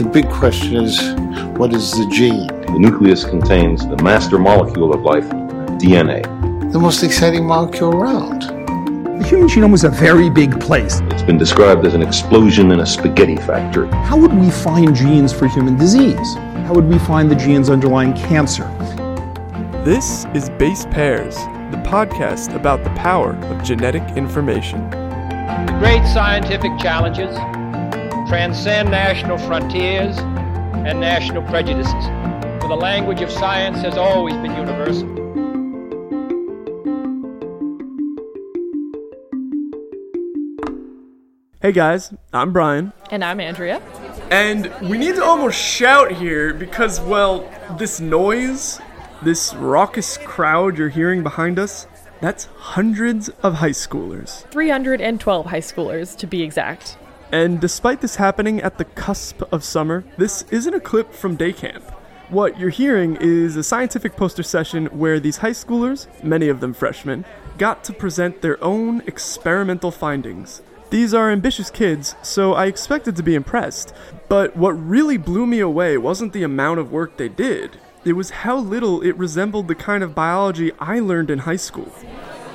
the 0.00 0.08
big 0.08 0.30
question 0.30 0.76
is 0.76 1.12
what 1.58 1.74
is 1.74 1.92
the 1.92 2.06
gene? 2.06 2.46
The 2.46 2.78
nucleus 2.78 3.22
contains 3.22 3.86
the 3.86 3.98
master 3.98 4.38
molecule 4.38 4.94
of 4.94 5.02
life, 5.02 5.24
DNA. 5.76 6.22
The 6.72 6.78
most 6.78 7.02
exciting 7.02 7.44
molecule 7.44 7.94
around. 7.94 8.44
The 9.20 9.26
human 9.28 9.46
genome 9.46 9.72
was 9.72 9.84
a 9.84 9.90
very 9.90 10.30
big 10.30 10.58
place. 10.58 11.00
It's 11.10 11.22
been 11.22 11.36
described 11.36 11.84
as 11.84 11.92
an 11.92 12.00
explosion 12.00 12.70
in 12.70 12.80
a 12.80 12.86
spaghetti 12.86 13.36
factory. 13.36 13.88
How 13.88 14.16
would 14.16 14.32
we 14.32 14.50
find 14.50 14.96
genes 14.96 15.34
for 15.34 15.46
human 15.46 15.76
disease? 15.76 16.34
How 16.64 16.72
would 16.72 16.88
we 16.88 16.98
find 17.00 17.30
the 17.30 17.36
genes 17.36 17.68
underlying 17.68 18.14
cancer? 18.14 18.64
This 19.84 20.24
is 20.32 20.48
Base 20.48 20.86
Pairs, 20.86 21.36
the 21.70 21.82
podcast 21.84 22.54
about 22.54 22.84
the 22.84 22.90
power 22.90 23.34
of 23.34 23.62
genetic 23.62 24.16
information. 24.16 24.88
The 24.88 25.76
great 25.78 26.06
scientific 26.06 26.78
challenges 26.78 27.36
transcend 28.30 28.88
national 28.92 29.36
frontiers 29.36 30.16
and 30.18 31.00
national 31.00 31.42
prejudices, 31.48 32.04
for 32.62 32.68
the 32.68 32.76
language 32.76 33.20
of 33.22 33.28
science 33.28 33.78
has 33.78 33.98
always 33.98 34.36
been 34.36 34.54
universal. 34.54 35.08
Hey 41.60 41.72
guys, 41.72 42.14
I'm 42.32 42.52
Brian. 42.52 42.92
And 43.10 43.24
I'm 43.24 43.40
Andrea. 43.40 43.82
And 44.30 44.72
we 44.80 44.96
need 44.96 45.16
to 45.16 45.24
almost 45.24 45.58
shout 45.58 46.12
here 46.12 46.54
because, 46.54 47.00
well, 47.00 47.50
this 47.80 47.98
noise, 47.98 48.80
this 49.24 49.52
raucous 49.54 50.18
crowd 50.18 50.78
you're 50.78 50.88
hearing 50.88 51.24
behind 51.24 51.58
us, 51.58 51.88
that's 52.20 52.44
hundreds 52.44 53.28
of 53.42 53.54
high 53.54 53.70
schoolers. 53.70 54.48
312 54.52 55.46
high 55.46 55.58
schoolers, 55.58 56.16
to 56.16 56.28
be 56.28 56.44
exact. 56.44 56.96
And 57.32 57.60
despite 57.60 58.00
this 58.00 58.16
happening 58.16 58.60
at 58.60 58.78
the 58.78 58.84
cusp 58.84 59.42
of 59.52 59.62
summer, 59.62 60.04
this 60.18 60.42
isn't 60.50 60.74
a 60.74 60.80
clip 60.80 61.12
from 61.12 61.36
day 61.36 61.52
camp. 61.52 61.84
What 62.28 62.58
you're 62.58 62.70
hearing 62.70 63.16
is 63.20 63.56
a 63.56 63.62
scientific 63.62 64.16
poster 64.16 64.42
session 64.42 64.86
where 64.86 65.20
these 65.20 65.38
high 65.38 65.50
schoolers, 65.50 66.06
many 66.24 66.48
of 66.48 66.60
them 66.60 66.74
freshmen, 66.74 67.24
got 67.58 67.84
to 67.84 67.92
present 67.92 68.40
their 68.40 68.62
own 68.62 69.02
experimental 69.06 69.90
findings. 69.90 70.62
These 70.90 71.14
are 71.14 71.30
ambitious 71.30 71.70
kids, 71.70 72.16
so 72.22 72.54
I 72.54 72.66
expected 72.66 73.14
to 73.16 73.22
be 73.22 73.36
impressed. 73.36 73.94
But 74.28 74.56
what 74.56 74.72
really 74.72 75.16
blew 75.16 75.46
me 75.46 75.60
away 75.60 75.98
wasn't 75.98 76.32
the 76.32 76.42
amount 76.42 76.80
of 76.80 76.90
work 76.90 77.16
they 77.16 77.28
did, 77.28 77.78
it 78.04 78.14
was 78.14 78.30
how 78.30 78.56
little 78.56 79.02
it 79.02 79.16
resembled 79.16 79.68
the 79.68 79.74
kind 79.74 80.02
of 80.02 80.14
biology 80.14 80.72
I 80.80 81.00
learned 81.00 81.30
in 81.30 81.40
high 81.40 81.56
school. 81.56 81.92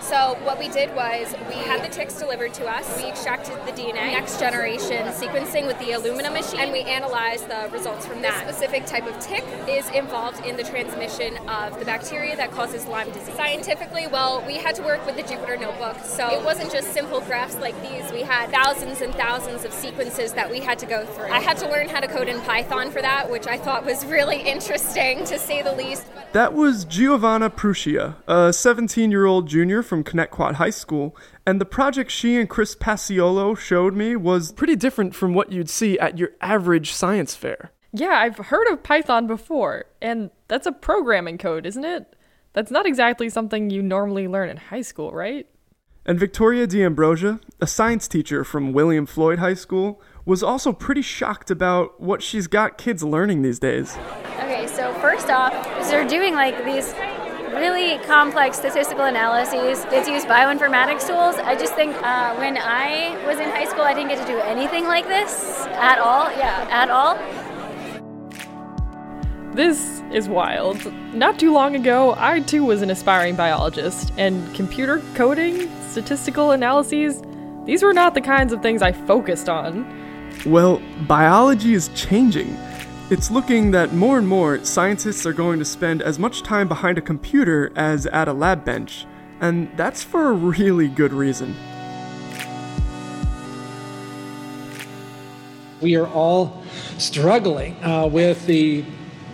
So 0.08 0.38
what 0.44 0.60
we 0.60 0.70
did 0.70 0.96
was 0.96 1.34
we 1.48 1.56
had 1.56 1.84
the 1.84 1.92
ticks 1.92 2.14
delivered 2.14 2.54
to 2.56 2.68
us. 2.68 3.02
We 3.02 3.10
extracted 3.10 3.56
the 3.66 3.72
DNA, 3.72 4.12
next 4.12 4.40
generation 4.40 5.08
sequencing 5.08 5.66
with 5.66 5.80
the 5.80 5.86
Illumina 5.86 6.32
machine, 6.32 6.60
and 6.60 6.72
we 6.72 6.82
analyzed 6.82 7.50
the 7.50 7.68
results 7.74 8.06
from 8.06 8.22
that. 8.22 8.46
This 8.46 8.56
specific 8.56 8.86
type 8.86 9.08
of 9.08 9.20
tick 9.20 9.44
is 9.68 9.90
involved 9.90 10.46
in 10.46 10.58
the 10.58 10.64
transmission 10.64 11.38
of 11.48 11.80
the 11.80 11.86
bacteria 11.86 12.36
that 12.36 12.52
causes 12.52 12.86
Lyme 12.86 13.12
disease. 13.14 13.34
Scientifically, 13.36 14.06
well, 14.06 14.44
we 14.46 14.58
had 14.58 14.76
to 14.76 14.84
work 14.84 15.04
with 15.08 15.16
the 15.16 15.24
Jupyter 15.24 15.60
notebook, 15.60 15.98
so 16.04 16.30
it 16.30 16.46
wasn't 16.46 16.72
just 16.72 16.94
simple 16.94 17.22
graphs 17.22 17.58
like 17.58 17.74
these. 17.82 18.12
We 18.12 18.22
had 18.22 18.52
thousands 18.52 19.02
and 19.02 19.12
thousands 19.16 19.66
of 19.66 19.74
sequences 19.74 20.34
that 20.34 20.52
we 20.52 20.60
had 20.60 20.78
to 20.80 20.86
go 20.86 21.04
through. 21.04 21.32
I 21.32 21.40
had 21.40 21.58
to 21.58 21.68
learn 21.68 21.90
how 21.90 22.00
to 22.00 22.08
code 22.08 22.28
in 22.28 22.40
Python 22.42 22.92
for 22.92 23.02
that, 23.02 23.32
which 23.32 23.48
I 23.48 23.58
thought 23.58 23.84
was 23.84 24.06
really 24.06 24.38
interesting 24.54 25.26
to 25.26 25.40
say 25.40 25.64
the 25.64 25.74
least. 25.74 26.06
That 26.34 26.54
was 26.54 26.86
Giovanna 26.86 27.50
Prusia, 27.50 28.16
a 28.28 28.52
17 28.54 29.10
year 29.10 29.26
old 29.26 29.48
junior 29.48 29.82
from 29.82 29.95
Connetquot 30.04 30.56
High 30.56 30.70
School, 30.70 31.16
and 31.46 31.62
the 31.62 31.66
project 31.66 32.12
she 32.12 32.38
and 32.38 32.50
Chris 32.50 32.76
Paciolo 32.76 33.56
showed 33.56 33.96
me 33.96 34.16
was 34.16 34.52
pretty 34.52 34.76
different 34.76 35.16
from 35.16 35.34
what 35.34 35.52
you'd 35.52 35.70
see 35.70 35.98
at 36.00 36.18
your 36.18 36.32
average 36.42 36.92
science 36.92 37.36
fair. 37.36 37.72
Yeah, 37.94 38.20
I've 38.20 38.38
heard 38.38 38.68
of 38.68 38.84
Python 38.84 39.26
before, 39.26 39.86
and 40.02 40.30
that's 40.48 40.68
a 40.68 40.72
programming 40.72 41.38
code, 41.38 41.66
isn't 41.66 41.86
it? 41.86 42.16
That's 42.54 42.72
not 42.72 42.86
exactly 42.86 43.30
something 43.30 43.70
you 43.70 43.82
normally 43.82 44.28
learn 44.28 44.50
in 44.50 44.58
high 44.58 44.82
school, 44.82 45.12
right? 45.12 45.48
And 46.06 46.20
Victoria 46.20 46.68
D'Ambrosia, 46.68 47.40
a 47.60 47.68
science 47.68 48.08
teacher 48.08 48.44
from 48.44 48.74
William 48.74 49.06
Floyd 49.06 49.40
High 49.40 49.56
School, 49.56 50.02
was 50.24 50.44
also 50.44 50.72
pretty 50.72 51.02
shocked 51.02 51.50
about 51.50 52.00
what 52.00 52.22
she's 52.22 52.48
got 52.48 52.78
kids 52.78 53.04
learning 53.04 53.42
these 53.42 53.60
days. 53.60 53.98
Okay, 54.38 54.68
so 54.68 54.94
first 54.96 55.30
off, 55.30 55.54
they're 55.90 56.08
doing 56.08 56.34
like 56.34 56.64
these 56.64 56.94
really 57.56 57.98
complex 58.06 58.58
statistical 58.58 59.06
analyses. 59.06 59.86
It's 59.90 60.08
used 60.08 60.28
bioinformatics 60.28 61.08
tools. 61.08 61.36
I 61.38 61.56
just 61.56 61.74
think 61.76 61.96
uh, 62.04 62.36
when 62.36 62.58
I 62.58 63.16
was 63.26 63.40
in 63.40 63.50
high 63.50 63.66
school, 63.66 63.82
I 63.82 63.94
didn't 63.94 64.10
get 64.10 64.20
to 64.26 64.32
do 64.32 64.40
anything 64.40 64.86
like 64.86 65.08
this 65.08 65.66
at 65.72 66.00
all. 66.00 66.30
Yeah, 66.32 66.68
at 66.70 66.90
all. 66.90 67.18
This 69.56 70.04
is 70.12 70.28
wild. 70.28 70.94
Not 71.14 71.40
too 71.40 71.54
long 71.54 71.76
ago, 71.76 72.14
I 72.18 72.42
too 72.42 72.66
was 72.66 72.82
an 72.82 72.90
aspiring 72.90 73.36
biologist, 73.36 74.12
and 74.18 74.54
computer 74.54 75.02
coding, 75.16 75.72
statistical 75.90 76.52
analyses, 76.52 77.22
these 77.66 77.82
were 77.82 77.94
not 77.94 78.14
the 78.14 78.22
kinds 78.22 78.52
of 78.54 78.62
things 78.62 78.82
I 78.82 78.92
focused 78.92 79.48
on. 79.50 79.88
Well, 80.46 80.82
biology 81.08 81.74
is 81.74 81.88
changing. 81.96 82.56
It's 83.08 83.30
looking 83.30 83.70
that 83.70 83.94
more 83.94 84.18
and 84.18 84.28
more 84.28 84.66
scientists 84.66 85.28
are 85.28 85.34
going 85.34 85.60
to 85.60 85.66
spend 85.66 86.02
as 86.02 86.18
much 86.18 86.42
time 86.42 86.68
behind 86.68 86.98
a 86.98 87.02
computer 87.02 87.72
as 87.76 88.08
at 88.08 88.28
a 88.28 88.34
lab 88.34 88.66
bench, 88.66 89.06
and 89.40 89.70
that's 89.78 90.04
for 90.04 90.30
a 90.30 90.32
really 90.32 90.88
good 90.88 91.14
reason. 91.14 91.56
We 95.82 95.96
are 95.98 96.08
all 96.08 96.64
struggling 96.98 97.76
uh, 97.84 98.08
with 98.08 98.44
the 98.48 98.84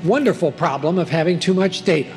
wonderful 0.03 0.51
problem 0.51 0.99
of 0.99 1.07
having 1.07 1.39
too 1.39 1.53
much 1.53 1.83
data. 1.83 2.13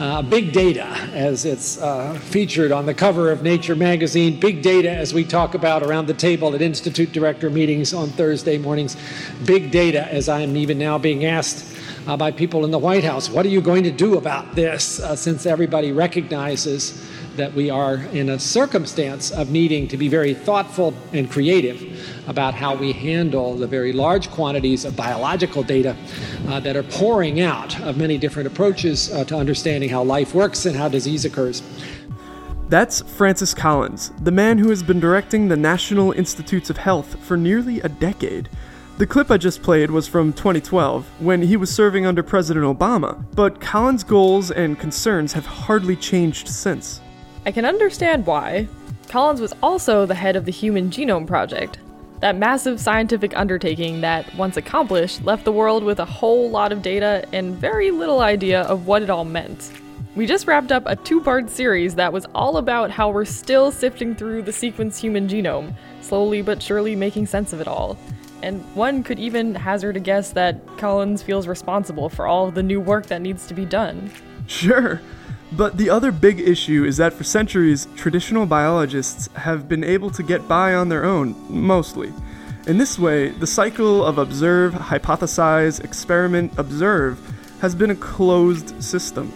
Uh, 0.00 0.22
big 0.22 0.50
data, 0.50 0.86
as 1.12 1.44
it's 1.44 1.76
uh, 1.76 2.14
featured 2.14 2.72
on 2.72 2.86
the 2.86 2.94
cover 2.94 3.30
of 3.30 3.42
Nature 3.42 3.76
magazine, 3.76 4.40
big 4.40 4.62
data, 4.62 4.90
as 4.90 5.12
we 5.12 5.22
talk 5.22 5.54
about 5.54 5.82
around 5.82 6.06
the 6.06 6.14
table 6.14 6.54
at 6.54 6.62
Institute 6.62 7.12
director 7.12 7.50
meetings 7.50 7.92
on 7.92 8.08
Thursday 8.08 8.56
mornings, 8.56 8.96
big 9.44 9.70
data, 9.70 10.10
as 10.10 10.26
I 10.26 10.40
am 10.40 10.56
even 10.56 10.78
now 10.78 10.96
being 10.96 11.26
asked 11.26 11.76
uh, 12.06 12.16
by 12.16 12.30
people 12.30 12.64
in 12.64 12.70
the 12.70 12.78
White 12.78 13.04
House, 13.04 13.28
what 13.28 13.44
are 13.44 13.50
you 13.50 13.60
going 13.60 13.82
to 13.82 13.90
do 13.90 14.16
about 14.16 14.54
this, 14.54 15.00
uh, 15.00 15.14
since 15.14 15.44
everybody 15.44 15.92
recognizes 15.92 17.06
that 17.40 17.54
we 17.54 17.70
are 17.70 17.94
in 18.12 18.28
a 18.28 18.38
circumstance 18.38 19.30
of 19.30 19.50
needing 19.50 19.88
to 19.88 19.96
be 19.96 20.08
very 20.08 20.34
thoughtful 20.34 20.92
and 21.14 21.30
creative 21.30 21.78
about 22.28 22.52
how 22.52 22.76
we 22.76 22.92
handle 22.92 23.54
the 23.54 23.66
very 23.66 23.94
large 23.94 24.30
quantities 24.30 24.84
of 24.84 24.94
biological 24.94 25.62
data 25.62 25.96
uh, 26.48 26.60
that 26.60 26.76
are 26.76 26.82
pouring 26.82 27.40
out 27.40 27.80
of 27.80 27.96
many 27.96 28.18
different 28.18 28.46
approaches 28.46 29.10
uh, 29.10 29.24
to 29.24 29.34
understanding 29.34 29.88
how 29.88 30.02
life 30.02 30.34
works 30.34 30.66
and 30.66 30.76
how 30.76 30.86
disease 30.86 31.24
occurs. 31.24 31.62
That's 32.68 33.00
Francis 33.00 33.54
Collins, 33.54 34.12
the 34.20 34.30
man 34.30 34.58
who 34.58 34.68
has 34.68 34.82
been 34.82 35.00
directing 35.00 35.48
the 35.48 35.56
National 35.56 36.12
Institutes 36.12 36.68
of 36.68 36.76
Health 36.76 37.24
for 37.24 37.38
nearly 37.38 37.80
a 37.80 37.88
decade. 37.88 38.50
The 38.98 39.06
clip 39.06 39.30
I 39.30 39.38
just 39.38 39.62
played 39.62 39.90
was 39.90 40.06
from 40.06 40.34
2012, 40.34 41.06
when 41.20 41.40
he 41.40 41.56
was 41.56 41.74
serving 41.74 42.04
under 42.04 42.22
President 42.22 42.66
Obama, 42.66 43.24
but 43.34 43.62
Collins' 43.62 44.04
goals 44.04 44.50
and 44.50 44.78
concerns 44.78 45.32
have 45.32 45.46
hardly 45.46 45.96
changed 45.96 46.46
since. 46.46 47.00
I 47.46 47.52
can 47.52 47.64
understand 47.64 48.26
why. 48.26 48.68
Collins 49.08 49.40
was 49.40 49.54
also 49.62 50.06
the 50.06 50.14
head 50.14 50.36
of 50.36 50.44
the 50.44 50.52
Human 50.52 50.90
Genome 50.90 51.26
Project, 51.26 51.78
that 52.20 52.36
massive 52.36 52.78
scientific 52.78 53.36
undertaking 53.36 54.02
that, 54.02 54.32
once 54.36 54.56
accomplished, 54.56 55.24
left 55.24 55.44
the 55.44 55.52
world 55.52 55.82
with 55.82 56.00
a 56.00 56.04
whole 56.04 56.50
lot 56.50 56.70
of 56.70 56.82
data 56.82 57.24
and 57.32 57.56
very 57.56 57.90
little 57.90 58.20
idea 58.20 58.62
of 58.62 58.86
what 58.86 59.02
it 59.02 59.10
all 59.10 59.24
meant. 59.24 59.72
We 60.14 60.26
just 60.26 60.46
wrapped 60.46 60.70
up 60.70 60.82
a 60.86 60.96
two 60.96 61.20
part 61.22 61.48
series 61.48 61.94
that 61.94 62.12
was 62.12 62.26
all 62.34 62.58
about 62.58 62.90
how 62.90 63.10
we're 63.10 63.24
still 63.24 63.70
sifting 63.70 64.14
through 64.14 64.42
the 64.42 64.52
sequence 64.52 64.98
human 64.98 65.28
genome, 65.28 65.74
slowly 66.02 66.42
but 66.42 66.62
surely 66.62 66.94
making 66.94 67.26
sense 67.26 67.52
of 67.52 67.60
it 67.60 67.68
all. 67.68 67.96
And 68.42 68.62
one 68.74 69.02
could 69.02 69.18
even 69.18 69.54
hazard 69.54 69.96
a 69.96 70.00
guess 70.00 70.32
that 70.32 70.66
Collins 70.78 71.22
feels 71.22 71.46
responsible 71.46 72.08
for 72.08 72.26
all 72.26 72.50
the 72.50 72.62
new 72.62 72.80
work 72.80 73.06
that 73.06 73.22
needs 73.22 73.46
to 73.46 73.54
be 73.54 73.64
done. 73.64 74.10
Sure. 74.46 75.00
But 75.52 75.76
the 75.76 75.90
other 75.90 76.12
big 76.12 76.40
issue 76.40 76.84
is 76.84 76.96
that 76.98 77.12
for 77.12 77.24
centuries, 77.24 77.88
traditional 77.96 78.46
biologists 78.46 79.28
have 79.34 79.68
been 79.68 79.82
able 79.82 80.10
to 80.10 80.22
get 80.22 80.46
by 80.46 80.74
on 80.74 80.88
their 80.88 81.04
own, 81.04 81.34
mostly. 81.48 82.12
In 82.66 82.78
this 82.78 82.98
way, 82.98 83.30
the 83.30 83.46
cycle 83.46 84.04
of 84.04 84.18
observe, 84.18 84.74
hypothesize, 84.74 85.82
experiment, 85.82 86.52
observe 86.56 87.18
has 87.60 87.74
been 87.74 87.90
a 87.90 87.96
closed 87.96 88.82
system. 88.82 89.32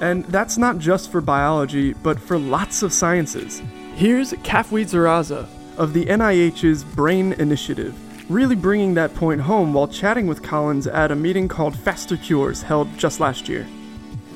And 0.00 0.24
that's 0.24 0.58
not 0.58 0.78
just 0.78 1.12
for 1.12 1.20
biology, 1.20 1.92
but 1.92 2.18
for 2.18 2.36
lots 2.36 2.82
of 2.82 2.92
sciences. 2.92 3.62
Here's 3.94 4.32
Kafui 4.32 4.84
Dzirasa 4.84 5.46
of 5.76 5.92
the 5.92 6.06
NIH's 6.06 6.82
Brain 6.82 7.32
Initiative, 7.34 7.94
really 8.30 8.56
bringing 8.56 8.94
that 8.94 9.14
point 9.14 9.42
home 9.42 9.72
while 9.72 9.86
chatting 9.86 10.26
with 10.26 10.42
Collins 10.42 10.88
at 10.88 11.12
a 11.12 11.16
meeting 11.16 11.46
called 11.46 11.78
Faster 11.78 12.16
Cures 12.16 12.62
held 12.62 12.88
just 12.98 13.20
last 13.20 13.48
year. 13.48 13.66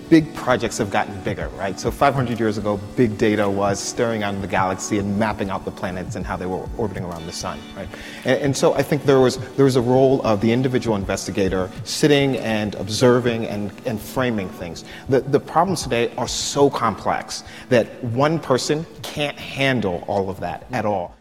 Big 0.08 0.34
projects 0.34 0.78
have 0.78 0.90
gotten 0.90 1.20
bigger, 1.22 1.48
right? 1.50 1.78
So 1.78 1.90
500 1.90 2.38
years 2.38 2.58
ago, 2.58 2.78
big 2.96 3.18
data 3.18 3.48
was 3.48 3.78
staring 3.78 4.22
out 4.22 4.34
in 4.34 4.40
the 4.40 4.46
galaxy 4.46 4.98
and 4.98 5.18
mapping 5.18 5.50
out 5.50 5.64
the 5.64 5.70
planets 5.70 6.16
and 6.16 6.24
how 6.24 6.36
they 6.36 6.46
were 6.46 6.66
orbiting 6.76 7.04
around 7.04 7.26
the 7.26 7.32
sun, 7.32 7.58
right? 7.76 7.88
And, 8.24 8.40
and 8.40 8.56
so 8.56 8.74
I 8.74 8.82
think 8.82 9.04
there 9.04 9.20
was 9.20 9.38
there 9.56 9.64
was 9.64 9.76
a 9.76 9.82
role 9.82 10.22
of 10.22 10.40
the 10.40 10.52
individual 10.52 10.96
investigator 10.96 11.70
sitting 11.84 12.36
and 12.38 12.74
observing 12.76 13.46
and, 13.46 13.72
and 13.86 14.00
framing 14.00 14.48
things. 14.48 14.84
The 15.08 15.20
the 15.20 15.40
problems 15.40 15.82
today 15.82 16.14
are 16.16 16.28
so 16.28 16.70
complex 16.70 17.44
that 17.68 18.02
one 18.04 18.38
person 18.38 18.86
can't 19.02 19.38
handle 19.38 20.04
all 20.06 20.30
of 20.30 20.40
that 20.40 20.66
at 20.72 20.84
all. 20.84 21.14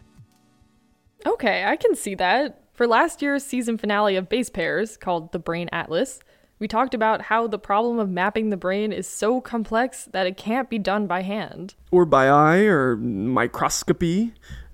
Okay, 1.26 1.64
I 1.64 1.76
can 1.76 1.94
see 1.94 2.14
that. 2.16 2.62
For 2.72 2.86
last 2.86 3.22
year's 3.22 3.44
season 3.44 3.76
finale 3.76 4.14
of 4.14 4.28
Base 4.28 4.50
Pairs, 4.50 4.96
called 4.96 5.32
The 5.32 5.40
Brain 5.40 5.68
Atlas, 5.72 6.20
we 6.58 6.68
talked 6.68 6.94
about 6.94 7.22
how 7.22 7.46
the 7.46 7.58
problem 7.58 7.98
of 7.98 8.10
mapping 8.10 8.50
the 8.50 8.56
brain 8.56 8.92
is 8.92 9.06
so 9.06 9.40
complex 9.40 10.08
that 10.12 10.26
it 10.26 10.36
can't 10.36 10.68
be 10.68 10.78
done 10.78 11.06
by 11.06 11.22
hand. 11.22 11.74
Or 11.90 12.04
by 12.04 12.28
eye, 12.28 12.62
or 12.62 12.96
microscopy, 12.96 14.32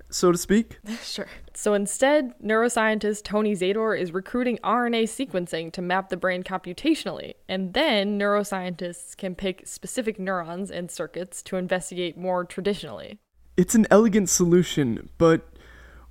so 0.09 0.31
to 0.31 0.37
speak. 0.37 0.79
sure. 1.03 1.27
So 1.53 1.73
instead, 1.73 2.33
neuroscientist 2.39 3.23
Tony 3.23 3.53
Zador 3.53 3.99
is 3.99 4.13
recruiting 4.13 4.57
RNA 4.63 5.03
sequencing 5.03 5.71
to 5.73 5.81
map 5.81 6.09
the 6.09 6.17
brain 6.17 6.43
computationally, 6.43 7.33
and 7.47 7.73
then 7.73 8.19
neuroscientists 8.19 9.15
can 9.15 9.35
pick 9.35 9.67
specific 9.67 10.19
neurons 10.19 10.71
and 10.71 10.89
circuits 10.91 11.41
to 11.43 11.57
investigate 11.57 12.17
more 12.17 12.43
traditionally. 12.43 13.19
It's 13.57 13.75
an 13.75 13.87
elegant 13.89 14.29
solution, 14.29 15.09
but 15.17 15.47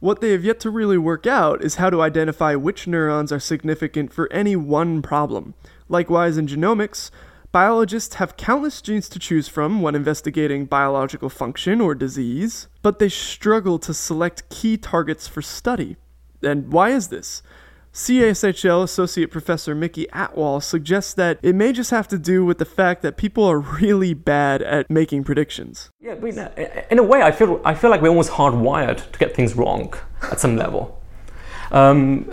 what 0.04 0.20
they 0.20 0.32
have 0.32 0.44
yet 0.44 0.60
to 0.60 0.68
really 0.68 0.98
work 0.98 1.26
out 1.26 1.64
is 1.64 1.76
how 1.76 1.88
to 1.88 2.02
identify 2.02 2.54
which 2.54 2.86
neurons 2.86 3.32
are 3.32 3.40
significant 3.40 4.12
for 4.12 4.30
any 4.30 4.54
one 4.54 5.00
problem. 5.00 5.54
Likewise, 5.88 6.36
in 6.36 6.46
genomics, 6.46 7.10
biologists 7.52 8.16
have 8.16 8.36
countless 8.36 8.82
genes 8.82 9.08
to 9.08 9.18
choose 9.18 9.48
from 9.48 9.80
when 9.80 9.94
investigating 9.94 10.66
biological 10.66 11.30
function 11.30 11.80
or 11.80 11.94
disease, 11.94 12.68
but 12.82 12.98
they 12.98 13.08
struggle 13.08 13.78
to 13.78 13.94
select 13.94 14.46
key 14.50 14.76
targets 14.76 15.26
for 15.26 15.40
study. 15.40 15.96
And 16.42 16.70
why 16.70 16.90
is 16.90 17.08
this? 17.08 17.42
CASHL 17.94 18.82
Associate 18.82 19.31
Professor 19.31 19.73
Mickey 19.73 20.08
Atwal 20.12 20.61
suggests 20.61 21.14
that 21.14 21.38
it 21.43 21.55
may 21.55 21.73
just 21.73 21.93
have 21.93 22.08
to 22.08 22.19
do 22.19 22.44
with 22.44 22.58
the 22.58 22.64
fact 22.64 23.02
that 23.02 23.17
people 23.17 23.44
are 23.44 23.58
really 23.81 24.14
bad 24.14 24.62
at 24.62 24.91
making 24.91 25.23
predictions. 25.23 25.91
Yeah, 26.00 26.17
but 26.17 26.37
in 26.91 26.99
a 26.99 27.02
way, 27.05 27.23
I 27.23 27.31
feel 27.31 27.61
I 27.64 27.75
feel 27.75 27.91
like 27.91 28.02
we're 28.02 28.08
almost 28.08 28.32
hardwired 28.32 29.11
to 29.12 29.19
get 29.19 29.35
things 29.37 29.55
wrong 29.55 29.94
at 30.23 30.41
some 30.41 30.56
level. 30.56 31.00
Um, 31.70 32.31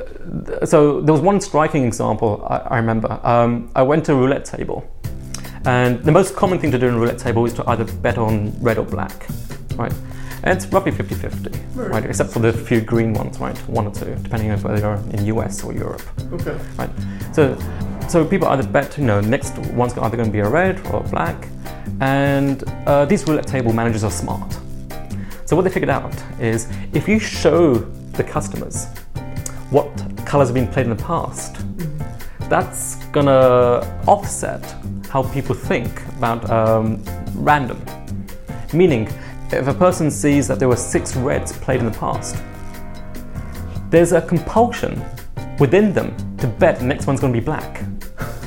so 0.65 0.99
there 0.99 1.13
was 1.13 1.21
one 1.21 1.39
striking 1.39 1.85
example 1.85 2.45
I, 2.49 2.57
I 2.57 2.77
remember. 2.77 3.19
Um, 3.23 3.71
I 3.75 3.83
went 3.83 4.05
to 4.05 4.13
a 4.13 4.15
roulette 4.15 4.45
table, 4.45 4.89
and 5.65 6.03
the 6.03 6.11
most 6.11 6.35
common 6.35 6.57
thing 6.57 6.71
to 6.71 6.79
do 6.79 6.87
in 6.87 6.95
a 6.95 6.99
roulette 6.99 7.19
table 7.19 7.45
is 7.45 7.53
to 7.53 7.69
either 7.69 7.85
bet 7.85 8.17
on 8.17 8.51
red 8.61 8.79
or 8.79 8.85
black, 8.85 9.27
right? 9.75 9.93
And 10.43 10.57
it's 10.57 10.65
roughly 10.67 10.91
50 10.91 11.15
50, 11.15 11.51
right. 11.75 12.03
Except 12.03 12.31
for 12.31 12.39
the 12.39 12.51
few 12.51 12.81
green 12.81 13.13
ones, 13.13 13.39
right? 13.39 13.57
One 13.69 13.85
or 13.85 13.93
two, 13.93 14.15
depending 14.23 14.49
on 14.51 14.59
whether 14.61 14.79
you're 14.79 14.95
in 15.13 15.25
US 15.27 15.63
or 15.63 15.71
Europe. 15.71 16.01
Okay. 16.33 16.57
Right. 16.77 16.89
So, 17.31 17.57
so 18.09 18.25
people 18.25 18.47
either 18.47 18.67
bet, 18.67 18.97
you 18.97 19.03
know, 19.03 19.21
next 19.21 19.57
one's 19.73 19.95
either 19.97 20.17
going 20.17 20.29
to 20.29 20.33
be 20.33 20.39
a 20.39 20.49
red 20.49 20.85
or 20.87 21.01
a 21.01 21.03
black. 21.03 21.47
And 21.99 22.63
uh, 22.87 23.05
these 23.05 23.27
roulette 23.27 23.45
table 23.45 23.71
managers 23.71 24.03
are 24.03 24.11
smart. 24.11 24.51
So, 25.45 25.55
what 25.55 25.61
they 25.63 25.69
figured 25.69 25.89
out 25.89 26.15
is 26.39 26.67
if 26.93 27.07
you 27.07 27.19
show 27.19 27.75
the 27.75 28.23
customers 28.23 28.87
what 29.69 29.87
colors 30.25 30.47
have 30.47 30.55
been 30.55 30.67
played 30.67 30.87
in 30.87 30.95
the 30.95 31.03
past, 31.03 31.53
mm-hmm. 31.53 32.49
that's 32.49 32.95
going 33.07 33.27
to 33.27 34.03
offset 34.07 34.63
how 35.09 35.23
people 35.23 35.53
think 35.53 36.01
about 36.17 36.49
um, 36.49 37.03
random. 37.35 37.79
Meaning, 38.73 39.09
if 39.53 39.67
a 39.67 39.73
person 39.73 40.09
sees 40.09 40.47
that 40.47 40.59
there 40.59 40.69
were 40.69 40.75
six 40.75 41.15
reds 41.15 41.51
played 41.51 41.79
in 41.79 41.85
the 41.85 41.97
past, 41.97 42.41
there's 43.89 44.13
a 44.13 44.21
compulsion 44.21 45.03
within 45.59 45.93
them 45.93 46.15
to 46.37 46.47
bet 46.47 46.79
the 46.79 46.85
next 46.85 47.07
one's 47.07 47.19
going 47.19 47.33
to 47.33 47.39
be 47.39 47.43
black. 47.43 47.83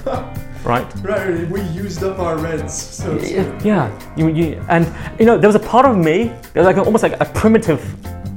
right? 0.65 0.91
Right, 1.03 1.49
we 1.51 1.61
used 1.63 2.03
up 2.03 2.19
our 2.19 2.39
reds. 2.39 2.73
So 2.75 3.19
yeah, 3.63 3.91
you, 4.17 4.29
you, 4.29 4.65
and 4.69 4.91
you 5.21 5.27
know, 5.27 5.37
there 5.37 5.49
was 5.49 5.57
a 5.57 5.61
part 5.61 5.87
of 5.87 5.97
me, 5.97 6.25
there 6.53 6.63
was 6.63 6.67
like 6.67 6.77
a, 6.77 6.83
almost 6.83 7.03
like 7.03 7.21
a 7.21 7.27
primitive 7.27 7.83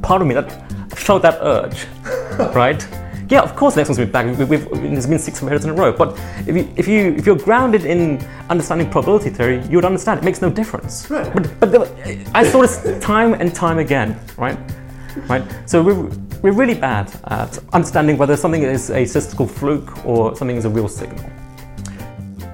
part 0.02 0.22
of 0.22 0.28
me 0.28 0.34
that 0.34 0.52
felt 0.92 1.22
that 1.22 1.40
urge, 1.42 1.88
right? 2.54 2.86
Yeah, 3.30 3.42
of 3.42 3.56
course, 3.56 3.74
the 3.74 3.82
next 3.82 3.90
one's 3.90 4.00
been 4.00 4.12
back. 4.12 4.26
We've, 4.26 4.50
we've, 4.50 4.70
there's 4.70 5.08
been 5.08 5.20
six 5.20 5.40
failures 5.40 5.66
in 5.66 5.72
a 5.72 5.74
row. 5.74 5.92
But 5.92 6.18
if 6.48 6.56
you 6.56 6.74
if 6.76 6.88
you 6.88 7.14
if 7.14 7.26
you're 7.26 7.38
grounded 7.38 7.86
in 7.86 8.20
understanding 8.50 8.90
probability 8.90 9.30
theory, 9.30 9.62
you 9.68 9.78
would 9.78 9.86
understand 9.86 10.20
it 10.20 10.24
makes 10.24 10.42
no 10.42 10.50
difference. 10.50 11.10
Right. 11.10 11.34
But 11.34 11.60
but 11.60 11.72
the, 11.72 12.32
I 12.34 12.44
saw 12.44 12.62
this 12.62 13.00
time 13.02 13.34
and 13.34 13.54
time 13.54 13.80
again. 13.80 14.20
Right. 14.38 14.58
Right. 15.28 15.44
So 15.66 15.84
we're 15.84 16.10
we're 16.42 16.54
really 16.54 16.76
bad 16.76 17.12
at 17.26 17.60
understanding 17.74 18.18
whether 18.18 18.38
something 18.38 18.64
is 18.64 18.92
a 18.92 19.06
statistical 19.06 19.48
fluke 19.48 20.06
or 20.06 20.36
something 20.36 20.56
is 20.56 20.66
a 20.66 20.70
real 20.70 20.88
signal. 20.88 21.24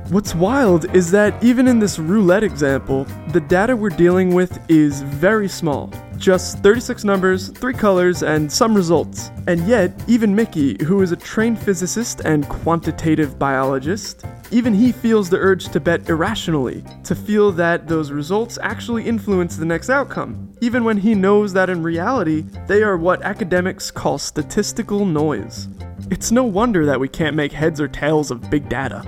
What's 0.09 0.35
wild 0.35 0.93
is 0.95 1.11
that 1.11 1.43
even 1.43 1.67
in 1.67 1.79
this 1.79 1.97
roulette 1.97 2.43
example, 2.43 3.05
the 3.29 3.41
data 3.41 3.75
we're 3.75 3.89
dealing 3.89 4.33
with 4.33 4.59
is 4.69 5.01
very 5.01 5.47
small. 5.47 5.91
Just 6.17 6.59
36 6.59 7.03
numbers, 7.03 7.49
3 7.49 7.73
colors, 7.73 8.23
and 8.23 8.51
some 8.51 8.73
results. 8.73 9.29
And 9.47 9.67
yet, 9.67 9.91
even 10.07 10.33
Mickey, 10.33 10.81
who 10.83 11.01
is 11.01 11.11
a 11.11 11.17
trained 11.17 11.59
physicist 11.59 12.21
and 12.21 12.47
quantitative 12.47 13.37
biologist, 13.37 14.23
even 14.51 14.73
he 14.73 14.91
feels 14.91 15.29
the 15.29 15.37
urge 15.37 15.69
to 15.69 15.79
bet 15.79 16.07
irrationally, 16.07 16.83
to 17.03 17.15
feel 17.15 17.51
that 17.53 17.87
those 17.87 18.11
results 18.11 18.57
actually 18.61 19.03
influence 19.03 19.57
the 19.57 19.65
next 19.65 19.89
outcome, 19.89 20.53
even 20.61 20.83
when 20.83 20.97
he 20.97 21.13
knows 21.13 21.51
that 21.53 21.69
in 21.69 21.83
reality, 21.83 22.45
they 22.67 22.83
are 22.83 22.95
what 22.95 23.21
academics 23.23 23.91
call 23.91 24.17
statistical 24.17 25.05
noise. 25.05 25.67
It's 26.09 26.31
no 26.31 26.43
wonder 26.43 26.85
that 26.85 26.99
we 26.99 27.09
can't 27.09 27.35
make 27.35 27.51
heads 27.51 27.81
or 27.81 27.87
tails 27.87 28.31
of 28.31 28.49
big 28.49 28.69
data. 28.69 29.03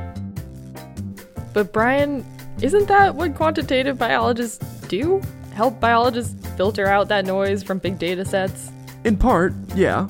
But 1.54 1.72
Brian, 1.72 2.26
isn't 2.62 2.88
that 2.88 3.16
what 3.16 3.36
quantitative 3.36 3.98
biologists 3.98 4.66
do? 4.88 5.22
Help 5.56 5.80
biologists 5.80 6.36
filter 6.58 6.88
out 6.88 7.08
that 7.08 7.26
noise 7.26 7.64
from 7.64 7.78
big 7.78 7.98
data 7.98 8.26
sets? 8.26 8.74
In 9.06 9.16
part, 9.16 9.54
yeah. 9.74 10.06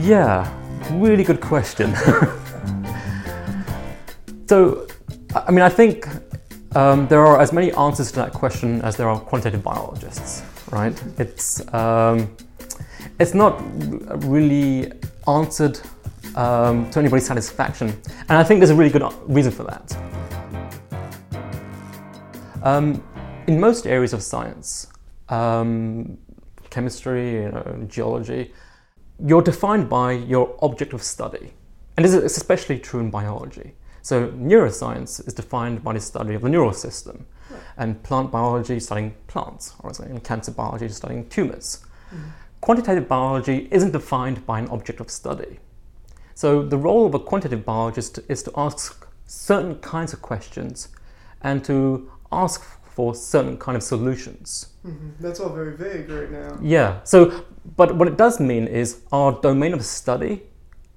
Yeah, 0.00 0.52
really 0.90 1.22
good 1.22 1.40
question. 1.40 1.94
so, 4.48 4.88
I 5.36 5.52
mean, 5.52 5.62
I 5.62 5.68
think 5.68 6.08
um, 6.74 7.06
there 7.06 7.24
are 7.24 7.40
as 7.40 7.52
many 7.52 7.70
answers 7.74 8.10
to 8.10 8.16
that 8.16 8.32
question 8.32 8.82
as 8.82 8.96
there 8.96 9.08
are 9.08 9.20
quantitative 9.20 9.62
biologists, 9.62 10.42
right? 10.72 11.00
It's 11.18 11.62
um, 11.72 12.36
it's 13.20 13.32
not 13.32 13.62
really 14.24 14.90
answered 15.28 15.78
um, 16.34 16.90
to 16.90 16.98
anybody's 16.98 17.26
satisfaction. 17.26 17.90
And 18.28 18.38
I 18.38 18.42
think 18.42 18.58
there's 18.58 18.70
a 18.70 18.74
really 18.74 18.90
good 18.90 19.04
reason 19.28 19.52
for 19.52 19.62
that. 19.62 20.15
Um, 22.66 23.00
in 23.46 23.60
most 23.60 23.86
areas 23.86 24.12
of 24.12 24.24
science, 24.24 24.88
um, 25.28 26.18
chemistry, 26.68 27.34
you 27.44 27.52
know, 27.52 27.86
geology, 27.86 28.52
you're 29.24 29.40
defined 29.40 29.88
by 29.88 30.10
your 30.12 30.58
object 30.62 30.92
of 30.92 31.00
study. 31.00 31.52
And 31.96 32.04
this 32.04 32.12
is 32.12 32.24
especially 32.24 32.80
true 32.80 32.98
in 32.98 33.08
biology. 33.08 33.74
So, 34.02 34.30
neuroscience 34.30 35.24
is 35.28 35.32
defined 35.32 35.84
by 35.84 35.92
the 35.92 36.00
study 36.00 36.34
of 36.34 36.42
the 36.42 36.48
neural 36.48 36.72
system, 36.72 37.26
and 37.76 38.02
plant 38.02 38.32
biology 38.32 38.80
studying 38.80 39.14
plants, 39.28 39.74
or 39.84 39.92
in 40.04 40.18
cancer 40.18 40.50
biology 40.50 40.88
studying 40.88 41.28
tumors. 41.28 41.84
Mm-hmm. 42.12 42.30
Quantitative 42.62 43.06
biology 43.06 43.68
isn't 43.70 43.92
defined 43.92 44.44
by 44.44 44.58
an 44.58 44.68
object 44.70 44.98
of 44.98 45.08
study. 45.08 45.60
So 46.34 46.64
the 46.64 46.78
role 46.78 47.06
of 47.06 47.14
a 47.14 47.20
quantitative 47.20 47.64
biologist 47.64 48.18
is 48.28 48.42
to 48.42 48.50
ask 48.56 49.06
certain 49.24 49.76
kinds 49.76 50.12
of 50.12 50.20
questions 50.20 50.88
and 51.42 51.64
to 51.64 52.10
ask 52.32 52.62
for 52.96 53.14
certain 53.14 53.58
kind 53.58 53.76
of 53.76 53.82
solutions. 53.82 54.68
Mm-hmm. 54.86 55.10
That's 55.20 55.40
all 55.40 55.50
very 55.50 55.76
vague 55.76 56.08
right 56.08 56.30
now. 56.30 56.58
Yeah. 56.62 57.02
So, 57.04 57.44
but 57.76 57.94
what 57.96 58.08
it 58.08 58.16
does 58.16 58.40
mean 58.40 58.66
is 58.66 59.02
our 59.12 59.32
domain 59.40 59.74
of 59.74 59.84
study 59.84 60.42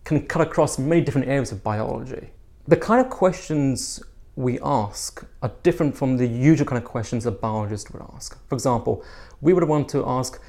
can 0.05 0.25
cut 0.25 0.41
across 0.41 0.79
many 0.79 1.01
different 1.01 1.27
areas 1.27 1.51
of 1.51 1.63
biology. 1.63 2.29
The 2.67 2.77
kind 2.77 3.03
of 3.05 3.11
questions 3.11 4.01
we 4.35 4.59
ask 4.61 5.25
are 5.41 5.51
different 5.63 5.97
from 5.97 6.15
the 6.15 6.25
usual 6.25 6.65
kind 6.65 6.81
of 6.81 6.87
questions 6.87 7.25
a 7.25 7.31
biologist 7.31 7.91
would 7.91 8.01
ask. 8.13 8.37
For 8.47 8.55
example, 8.55 9.03
we 9.41 9.51
would 9.51 9.65
want 9.65 9.89
to 9.89 10.07
ask, 10.07 10.41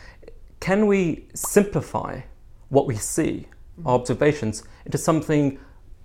can 0.60 0.86
we 0.86 1.26
simplify 1.34 2.20
what 2.68 2.86
we 2.86 2.94
see 2.94 3.48
our 3.84 3.94
observations 3.94 4.62
into 4.86 4.98
something 4.98 5.58